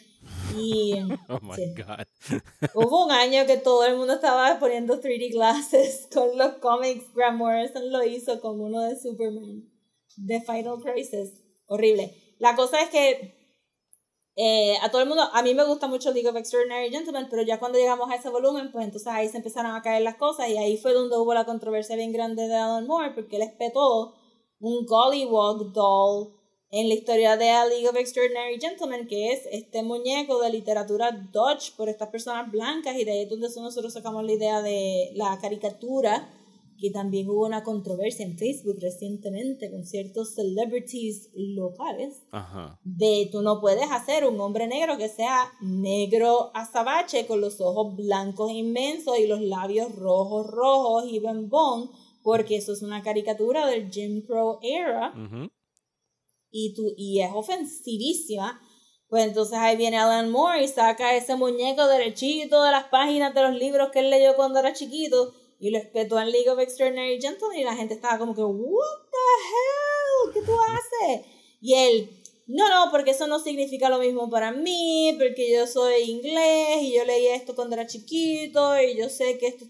[0.58, 0.92] Y
[1.30, 1.72] Oh my Sí.
[1.74, 2.40] God.
[2.74, 7.06] Hubo un año que todo el mundo estaba poniendo 3D glasses con los cómics.
[7.14, 9.64] Grant Morrison lo hizo con uno de Superman.
[10.26, 11.32] The Final Crisis.
[11.68, 12.14] Horrible.
[12.38, 13.37] La cosa es que
[14.40, 17.42] eh, a todo el mundo, a mí me gusta mucho League of Extraordinary Gentlemen, pero
[17.42, 20.48] ya cuando llegamos a ese volumen, pues entonces ahí se empezaron a caer las cosas
[20.48, 24.14] y ahí fue donde hubo la controversia bien grande de Alan Moore, porque él espetó
[24.60, 26.34] un Gollywog doll
[26.70, 31.10] en la historia de A League of Extraordinary Gentlemen, que es este muñeco de literatura
[31.10, 35.10] Dutch por estas personas blancas, y de ahí es donde nosotros sacamos la idea de
[35.14, 36.28] la caricatura,
[36.80, 42.78] que también hubo una controversia en Facebook recientemente con ciertos celebrities locales, Ajá.
[42.84, 47.96] de tú no puedes hacer un hombre negro que sea negro azabache con los ojos
[47.96, 51.90] blancos inmensos y los labios rojos, rojos y bembón,
[52.22, 55.48] porque eso es una caricatura del Jim Crow era Ujú.
[56.50, 58.60] y, tú, y es ofensivísima,
[59.08, 63.42] pues entonces ahí viene Alan Moore y saca ese muñeco derechito de las páginas de
[63.42, 67.20] los libros que él leyó cuando era chiquito y lo espetó en League of Extraordinary
[67.20, 70.32] Gentlemen y la gente estaba como que, ¿What the hell?
[70.34, 71.26] ¿Qué tú haces?
[71.60, 72.10] Y él,
[72.46, 76.94] no, no, porque eso no significa lo mismo para mí, porque yo soy inglés y
[76.96, 79.66] yo leí esto cuando era chiquito y yo sé que esto,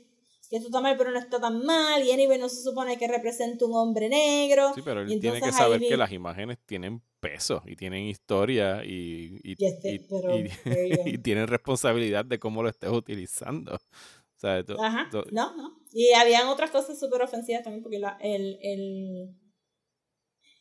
[0.50, 3.08] que esto está mal, pero no está tan mal y anyway no se supone que
[3.08, 4.72] representa un hombre negro.
[4.74, 8.04] Sí, pero él Y tiene que saber vi- que las imágenes tienen peso y tienen
[8.04, 10.30] historia y, y, este, y- pero,
[11.14, 13.74] y- tienen responsabilidad de cómo lo estés utilizando.
[13.74, 15.77] O sea, to- Ajá, to- no, no.
[15.92, 19.34] Y habían otras cosas súper ofensivas también, porque la, el, el,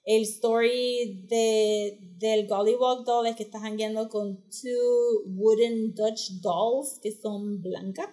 [0.05, 6.99] el story de, del Gollywog doll es que estás hangueando con two wooden Dutch dolls
[7.01, 8.09] que son blancas.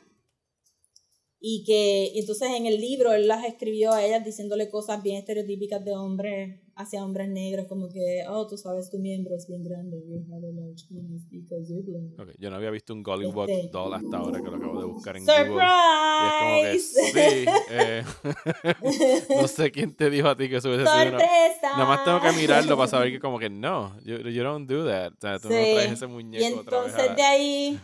[1.46, 5.84] y que entonces en el libro él las escribió a ellas diciéndole cosas bien estereotípicas
[5.84, 9.96] de hombres hacia hombres negros, como que, oh, tú sabes, tu miembro es bien grande,
[10.06, 12.18] you have a large penis because you're black.
[12.18, 14.86] Ok, Yo no había visto un Gollywog Este- doll hasta ahora que lo acabo de
[14.86, 15.64] buscar en Google.
[15.64, 17.44] Y es como que, ¡Surprise!
[17.44, 18.04] sí, eh,
[19.40, 21.10] no sé quién te dijo a ti que eso hubiese sido una...
[21.18, 21.68] ¡Sorpresa!
[21.76, 24.84] Nada más tengo que mirarlo para saber que como que no, you, you don't do
[24.86, 25.12] that.
[25.12, 25.72] O sea, tú no Sí.
[25.74, 26.92] traes ese Y muñeco otra vez.
[26.92, 27.80] entonces a- de ahí,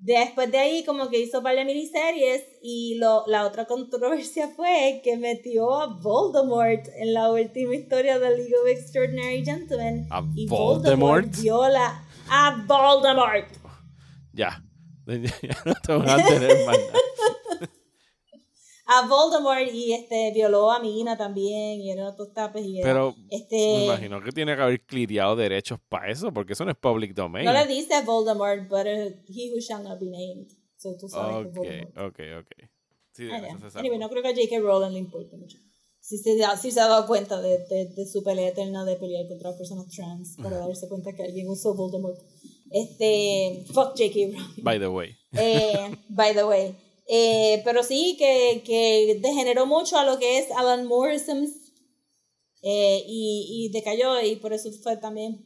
[0.00, 5.16] después de ahí como que hizo de miniseries y lo, la otra controversia fue que
[5.16, 10.06] metió a Voldemort en la última historia de League of Extraordinary Gentlemen.
[10.10, 11.28] ¿A y Voldemort?
[11.40, 13.48] viola a Voldemort.
[14.32, 14.64] Ya.
[15.10, 16.98] Ya no te van a tener más nada.
[18.92, 23.14] A Voldemort y este violó a Mina también y eran otros tapes y era- Pero
[23.30, 26.76] este me imagino que tiene que haber cliriado derechos para eso, porque eso no es
[26.76, 27.44] public domain.
[27.44, 30.48] no le dice Voldemort, but uh, he who shall not be named.
[30.76, 32.68] So tú sabes que Ok, ok, ok.
[33.12, 34.58] Sí, Ah, de eso se Anyway, no creo que a J.K.
[34.60, 35.58] Rowling le importe mucho.
[36.00, 36.36] Si se,
[36.70, 40.36] se ha dado cuenta de, de, de su pelea eterna de pelear contra personas trans
[40.42, 42.18] para darse cuenta que alguien usó Voldemort.
[42.70, 44.14] Este, fuck J.K.
[44.32, 44.64] Rowling.
[44.64, 45.16] By the way.
[45.32, 46.74] Eh, by the way.
[47.12, 51.50] Eh, pero sí, que, que degeneró mucho a lo que es Alan Morrison's
[52.62, 55.44] eh, y, y decayó y por eso fue también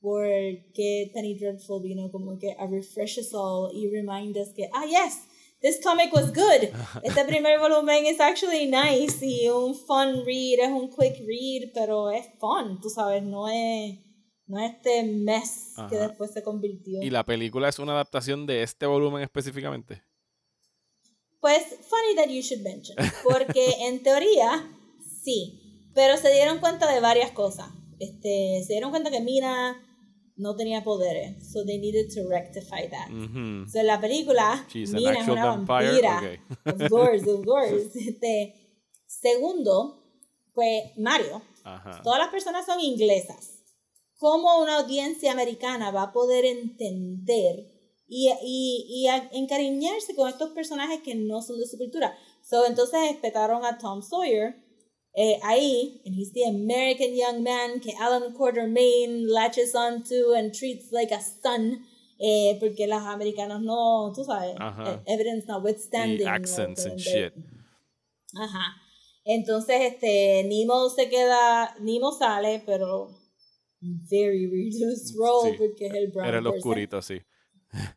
[0.00, 4.84] porque Penny Dreadful vino como que a refresh us all y remind us que, ah,
[4.84, 5.22] yes,
[5.60, 6.70] this comic was good.
[7.04, 12.10] Este primer volumen es actually nice y un fun read, es un quick read, pero
[12.10, 13.98] es fun, tú sabes, no es,
[14.46, 16.08] no es este mess que Ajá.
[16.08, 17.00] después se convirtió.
[17.00, 20.02] ¿Y la película es una adaptación de este volumen específicamente?
[21.46, 22.96] Pues, funny that you should mention.
[23.22, 24.68] Porque en teoría,
[25.22, 25.88] sí.
[25.94, 27.68] Pero se dieron cuenta de varias cosas.
[28.00, 29.80] Este, se dieron cuenta que Mina
[30.36, 31.52] no tenía poderes.
[31.52, 33.10] So they needed to rectify that.
[33.12, 33.68] Ujú.
[33.70, 36.40] So en la película, She's Mina es una vampire, vampira.
[36.66, 36.82] ok.
[36.82, 37.90] Of course, of course.
[37.94, 40.02] Este, segundo,
[40.52, 41.42] pues Mario.
[41.62, 42.02] Ajá.
[42.02, 43.62] Todas las personas son inglesas.
[44.18, 47.75] ¿Cómo una audiencia americana va a poder entender
[48.08, 52.16] y, y, y a- encariñarse con estos personajes que no son de su cultura?
[52.42, 54.54] So, entonces respetaron a Tom Sawyer
[55.14, 60.92] eh, ahí, and he's the American young man que Alan Quartermain latches onto and treats
[60.92, 61.86] like a son,
[62.18, 64.94] eh, porque los americanos no, tú sabes, Ajá.
[65.06, 66.20] eh, evidence notwithstanding.
[66.20, 67.32] Y no accents and shit.
[68.34, 68.76] Ajá.
[69.24, 73.08] Entonces, este, Nemo se queda, Nemo sale, pero
[73.80, 77.20] very reduced role Sí, porque es el brown Era el oscurito, sí.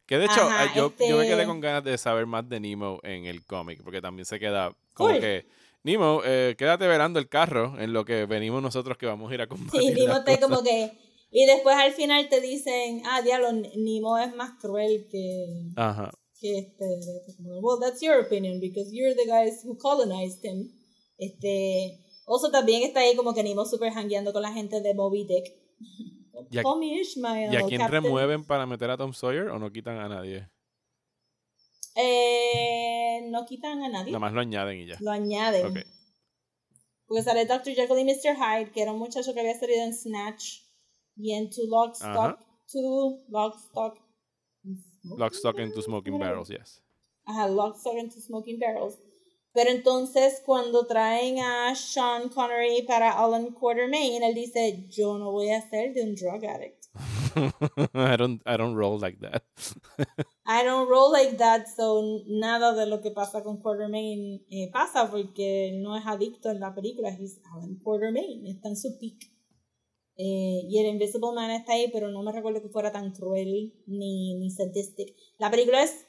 [0.05, 2.59] Que de hecho, Ajá, yo, yo me este- quedé con ganas de saber más de
[2.59, 5.20] Nemo en el cómic, porque también se queda como Cool.
[5.22, 5.45] que,
[5.84, 9.41] Nemo, eh, quédate velando el carro en lo que venimos nosotros que vamos a ir
[9.41, 9.82] a combatir.
[9.82, 10.39] Sí, Nemo cosas".
[10.39, 10.91] como que,
[11.32, 15.45] y después al final te dicen, ah, diablo, Nemo es más cruel que,
[15.78, 16.11] Ajá.
[16.41, 16.86] que este,
[17.38, 20.70] como, well, that's your opinion because you're the guys who colonized him.
[21.17, 25.26] Este, also también está ahí como que Nemo super hangueando con la gente de Moby
[25.26, 25.53] Dick.
[26.49, 28.03] ¿Y a- Call me Ishmael, ¿Y a quién Captain.
[28.03, 30.47] remueven para meter a Tom Sawyer o no quitan a nadie?
[31.95, 34.11] Eh, no quitan a nadie.
[34.11, 34.97] Nada más lo añaden y ya.
[35.01, 35.83] Lo añaden.
[37.05, 37.73] Porque sale Dr.
[37.73, 38.35] Jekyll y Mr.
[38.37, 40.61] Hyde, que era un muchacho que había salido en Snatch
[41.15, 42.39] y en Two Lock, Stock.
[42.71, 43.97] Two Lock, Stock,
[45.17, 46.19] Lock, Stock and Two Smoking.
[46.19, 46.81] Barrels, yes.
[47.25, 48.99] Ajá, Lock, Stock and Two Smoking Barrels.
[49.53, 55.49] Pero entonces cuando traen a Sean Connery para Alan Quartermain, él dice, yo no voy
[55.51, 56.85] a ser de un drug addict.
[57.93, 59.43] I don't I don't roll like that.
[60.45, 65.09] I don't roll like that, so nada de lo que pasa con Quartermain eh, pasa
[65.09, 69.31] porque no es adicto en la película, es Alan Quartermain, está en su peak.
[70.21, 73.73] Eh, y el Invisible Man está ahí, pero no me recuerdo que fuera tan cruel
[73.85, 75.15] ni, ni sadistic.
[75.37, 76.07] La película es,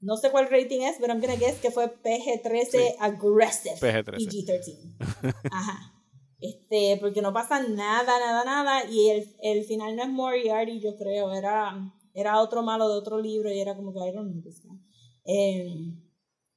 [0.00, 2.78] no sé cuál rating es, pero I'm gonna guess que fue PG-13 Sí.
[3.00, 3.76] aggressive.
[3.80, 4.16] PG-13.
[4.28, 5.34] PG-13.
[5.52, 5.94] Ajá.
[6.40, 8.84] Este, porque no pasa nada, nada, nada.
[8.90, 11.32] Y el, el final no es Moriarty, yo creo.
[11.32, 14.62] Era, era otro malo de otro libro y era como que I don't know this
[14.62, 14.78] guy.
[15.24, 15.74] Eh,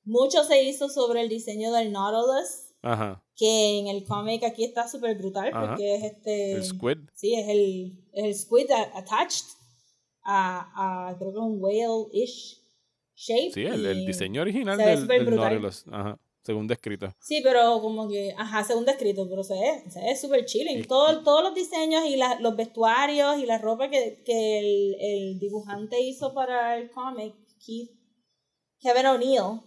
[0.03, 3.23] mucho se hizo sobre el diseño del Nautilus, Ajá.
[3.35, 5.67] que en el cómic aquí está súper brutal Ajá.
[5.69, 6.51] porque es este...
[6.53, 6.97] El squid.
[7.15, 9.45] Sí, es el, el squid attached
[10.23, 12.61] a, a, creo que es un whale-ish
[13.16, 13.51] shape.
[13.53, 15.36] Sí, el, el diseño original del, del.
[15.36, 15.86] Nautilus.
[15.91, 16.20] Ajá.
[16.43, 17.14] Según descrito.
[17.20, 20.80] Sí, pero como que, ajá, según descrito, pero se ve, se ve súper chilling.
[20.80, 24.95] Y- Todo, todos los diseños y la- los vestuarios y la ropa que, que el,
[24.99, 27.91] el dibujante hizo para el cómic, Keith,
[28.80, 29.62] Kevin O'Neill,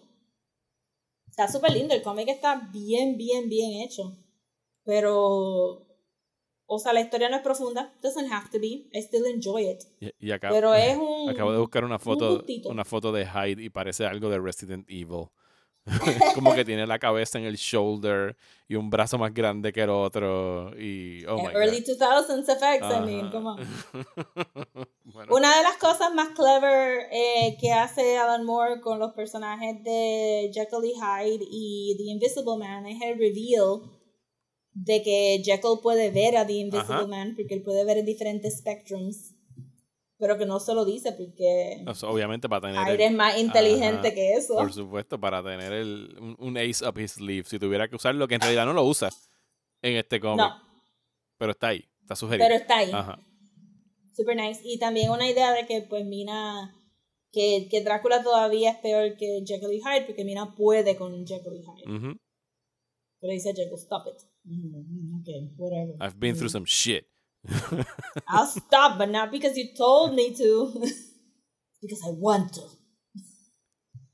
[1.28, 1.94] está súper lindo.
[1.94, 4.18] El cómic está bien, bien, bien hecho.
[4.84, 5.83] Pero
[6.74, 9.80] o sea, la historia no es profunda, doesn't have to be, I still enjoy it.
[10.00, 11.30] Y, y acá- Pero es un...
[11.30, 15.28] acabo de buscar una foto, una foto de Hyde y parece algo de Resident Evil.
[16.34, 19.90] Como que tiene la cabeza en el shoulder y un brazo más grande que el
[19.90, 20.70] otro.
[20.80, 22.26] Y, oh my early God.
[22.26, 23.58] 2000s effects, I mean, come on.
[25.04, 29.84] Bueno, Una de las cosas más clever eh, que hace Alan Moore con los personajes
[29.84, 33.82] de Jekyll y Hyde y The Invisible Man es el reveal
[34.74, 37.06] de que Jekyll puede ver a The Invisible Ajá.
[37.06, 39.34] Man porque él puede ver en diferentes spectrums,
[40.18, 43.12] pero que no se lo dice porque o sea, obviamente para tener Hyde el- es
[43.12, 44.54] más inteligente Ajá, que eso.
[44.54, 47.48] Por supuesto, para tener el, un, un ace up his sleeve.
[47.48, 49.10] Si tuviera que usarlo, que en realidad no lo usa
[49.82, 50.38] en este cómic.
[50.46, 50.60] No,
[51.38, 52.46] Pero está ahí, está sugerido.
[52.48, 52.90] pero está ahí.
[52.92, 53.18] Ajá.
[54.12, 54.60] Super nice.
[54.64, 56.72] Y también una idea de que, pues, Mina.
[57.32, 61.56] Que, que Drácula todavía es peor que Jekyll y Hyde, porque Mina puede con Jekyll
[61.56, 61.96] y Hyde.
[61.96, 62.16] Ujú.
[63.20, 64.22] Pero dice Jekyll, stop it.
[64.46, 65.92] Mm, Okay, whatever.
[66.00, 67.06] I've been through some shit.
[68.28, 70.72] I'll stop, but not because you told me to.
[71.82, 72.62] because I want to.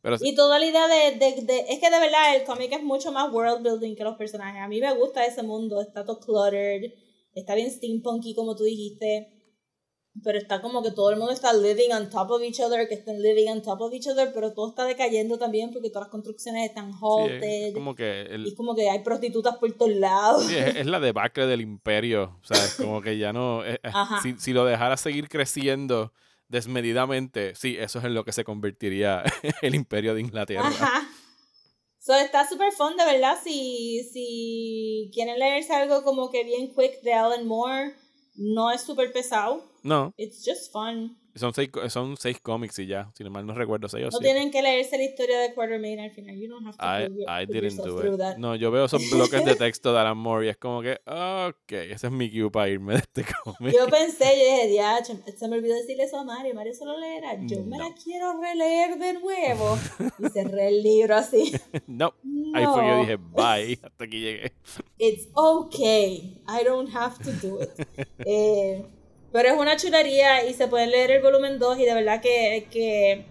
[0.02, 2.82] Pero Y toda la idea de, de, de- Es que de verdad el cómic es
[2.82, 4.62] mucho más world building que los personajes.
[4.62, 5.80] A mí me gusta ese mundo.
[5.82, 6.92] Está todo cluttered.
[7.34, 9.39] Está bien steampunky, como tú dijiste.
[10.24, 12.94] Pero está como que todo el mundo está living on top of each other, que
[12.94, 16.10] están living on top of each other, pero todo está decayendo también porque todas las
[16.10, 17.42] construcciones están sí, halted.
[17.68, 20.44] es como que el- Y es como que hay prostitutas por todos lados.
[20.46, 22.36] Sí, es, es la debacle del imperio.
[22.42, 23.64] O sea, es como que ya no.
[23.64, 24.20] eh, eh, Ajá.
[24.20, 26.12] si, si lo dejara seguir creciendo
[26.48, 29.22] desmedidamente, sí, eso es en lo que se convertiría
[29.62, 30.66] el imperio de Inglaterra.
[30.66, 31.08] Ajá.
[32.00, 33.38] So, está súper fun, de verdad.
[33.44, 37.94] Si, si quieren leerse algo como que bien quick de Alan Moore,
[38.36, 39.62] no es súper pesado.
[39.82, 41.16] No, It's just fun.
[41.34, 43.08] Son seis, son seis cómics y ya.
[43.14, 46.00] Si no mal no recuerdo, seis o No tienen que leerse la historia de Quartermain
[46.00, 46.36] al final.
[46.36, 48.18] You don't have to I, your- I didn't do it.
[48.18, 48.36] that.
[48.38, 51.72] No, yo veo esos bloques de texto de Alan Moore y es como que, ok,
[51.72, 53.74] ese es mi cue para irme de este cómic.
[53.74, 56.54] Yo pensé, yo dije, diacho, se me olvidó decirle eso a Mario.
[56.54, 57.34] Mario solo leerá.
[57.46, 57.88] Yo me No.
[57.88, 59.78] la quiero releer de nuevo.
[60.18, 61.52] Y cerré el libro así.
[61.86, 62.12] no,
[62.54, 63.00] ahí fue yo No.
[63.00, 64.52] dije, bye, hasta aquí llegué.
[64.98, 66.42] It's okay.
[66.48, 67.70] I don't have to do it.
[68.26, 68.84] Eh,
[69.32, 72.66] pero es una chulería y se pueden leer el volumen 2 y de verdad que,
[72.70, 73.24] que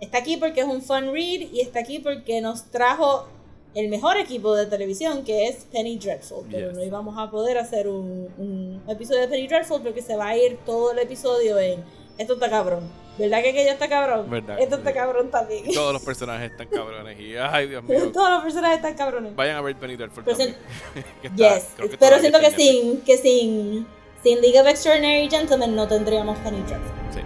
[0.00, 3.26] está aquí porque es un fun read y está aquí porque nos trajo
[3.74, 6.46] el mejor equipo de televisión que es Penny Dreadful.
[6.50, 6.76] Pero Yes.
[6.78, 10.36] no íbamos a poder hacer un, un episodio de Penny Dreadful porque se va a
[10.36, 11.82] ir todo el episodio en
[12.16, 12.88] esto está cabrón.
[13.18, 14.30] ¿Verdad que aquello está cabrón?
[14.30, 14.58] ¿Verdad?
[14.60, 15.64] Esto está cabrón también.
[15.72, 18.10] Todos los personajes están cabrones y, ay, Dios mío.
[18.12, 19.34] Todos los personajes están cabrones.
[19.34, 20.56] Vayan a ver Penny Dreadful Pero también.
[21.36, 21.66] Yes,
[21.98, 23.86] pero siento que sin, que sin,
[24.24, 26.92] sin League of Extraordinary Gentlemen no tendríamos Penny Dreadful.
[27.10, 27.20] Sí.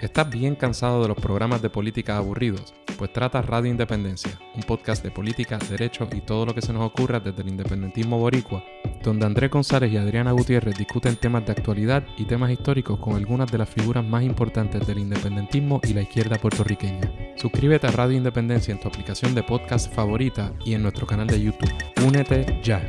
[0.00, 2.72] ¿Estás bien cansado de los programas de política aburridos?
[2.96, 6.84] Pues trata Radio Independencia, un podcast de política, derecho y todo lo que se nos
[6.84, 8.62] ocurra desde el independentismo boricua,
[9.02, 13.50] donde Andrés González y Adriana Gutiérrez discuten temas de actualidad y temas históricos con algunas
[13.50, 17.21] de las figuras más importantes del independentismo y la izquierda puertorriqueña.
[17.42, 21.42] Suscríbete a Radio Independencia en tu aplicación de podcast favorita y en nuestro canal de
[21.42, 21.74] YouTube.
[22.06, 22.80] Únete ya.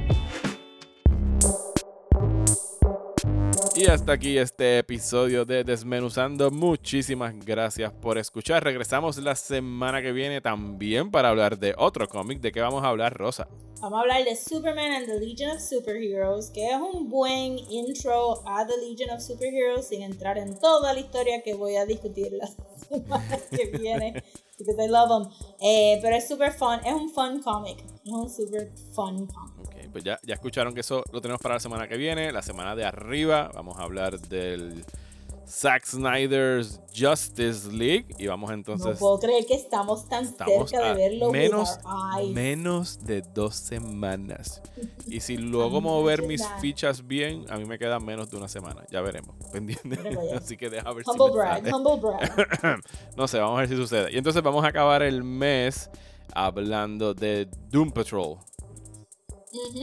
[3.83, 6.49] Y hasta aquí este episodio de Desmenuzando.
[6.49, 8.63] Muchísimas gracias por escuchar.
[8.63, 12.39] Regresamos la semana que viene también para hablar de otro cómic.
[12.39, 13.49] ¿De qué vamos a hablar, Rosa?
[13.81, 18.47] Vamos a hablar de Superman and the Legion of Superheroes, que es un buen intro
[18.47, 22.31] a The Legion of Superheroes sin entrar en toda la historia que voy a discutir
[22.31, 22.47] la
[22.87, 24.23] semana que viene,
[24.65, 25.31] because I love them.
[25.61, 29.59] Eh, pero es super fun, es un fun comic, es un super fun comic.
[29.59, 32.31] Ok, pues ya, ya escucharon que eso lo tenemos para la semana que viene.
[32.31, 34.83] La semana de arriba vamos a hablar del
[35.47, 38.15] Zack Snyder's Justice League.
[38.17, 38.97] Y vamos No entonces...
[38.97, 41.79] puedo creer que estamos tan Estamos cerca de verlo menos,
[42.33, 44.61] menos de dos semanas.
[45.07, 48.83] Y si luego mover mis fichas bien, a mí me quedan menos de una semana.
[48.89, 49.35] Ya veremos.
[49.51, 49.97] Pendiente.
[50.35, 52.81] Así que deja ver Humble si brag, humble brag.
[53.17, 54.11] no sé, vamos a ver si sucede.
[54.11, 55.89] Y entonces vamos a acabar el mes
[56.33, 58.37] hablando de Doom Patrol.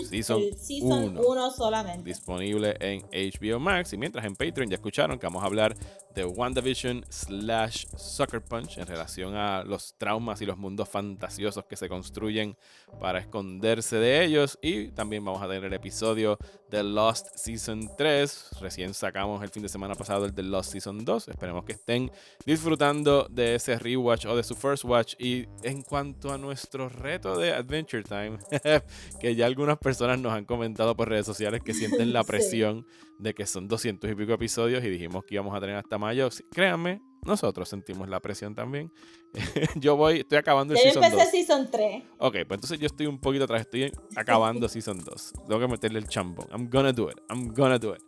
[0.09, 1.21] Season el season uno.
[1.21, 2.03] 1 solamente.
[2.05, 3.93] disponible en HBO Max.
[3.93, 5.77] Y mientras en Patreon ya escucharon que vamos a hablar
[6.15, 11.77] de WandaVision slash Sucker Punch en relación a los traumas y los mundos fantasiosos que
[11.77, 12.57] se construyen
[13.01, 14.59] para esconderse de ellos.
[14.61, 16.37] Y también vamos a tener el episodio
[16.69, 18.51] de Lost Season 3.
[18.61, 21.29] Recién sacamos el fin de semana pasado el de Lost Season 2.
[21.29, 22.11] Esperemos que estén
[22.45, 25.15] disfrutando de ese rewatch o de su first watch.
[25.19, 28.39] Y en cuanto a nuestro reto de Adventure Time,
[29.21, 32.27] que ya algunos algunas personas nos han comentado por redes sociales que sienten la Sí.
[32.29, 32.87] presión
[33.19, 36.31] de que son 200 y pico episodios y dijimos que íbamos a tener hasta mayo.
[36.31, 38.91] Sí, Créanme, nosotros sentimos la presión también.
[39.77, 41.31] yo voy, estoy acabando el yo season empecé 2.
[41.31, 42.03] Season 3.
[42.19, 45.33] Ok, pues entonces yo estoy un poquito atrás, estoy acabando Season 2.
[45.47, 46.47] Tengo que meterle el chambón.
[46.51, 47.19] I'm gonna do it.
[47.31, 48.03] I'm gonna do it.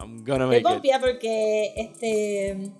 [0.00, 0.64] I'm gonna make it.
[0.64, 2.72] confía porque, este,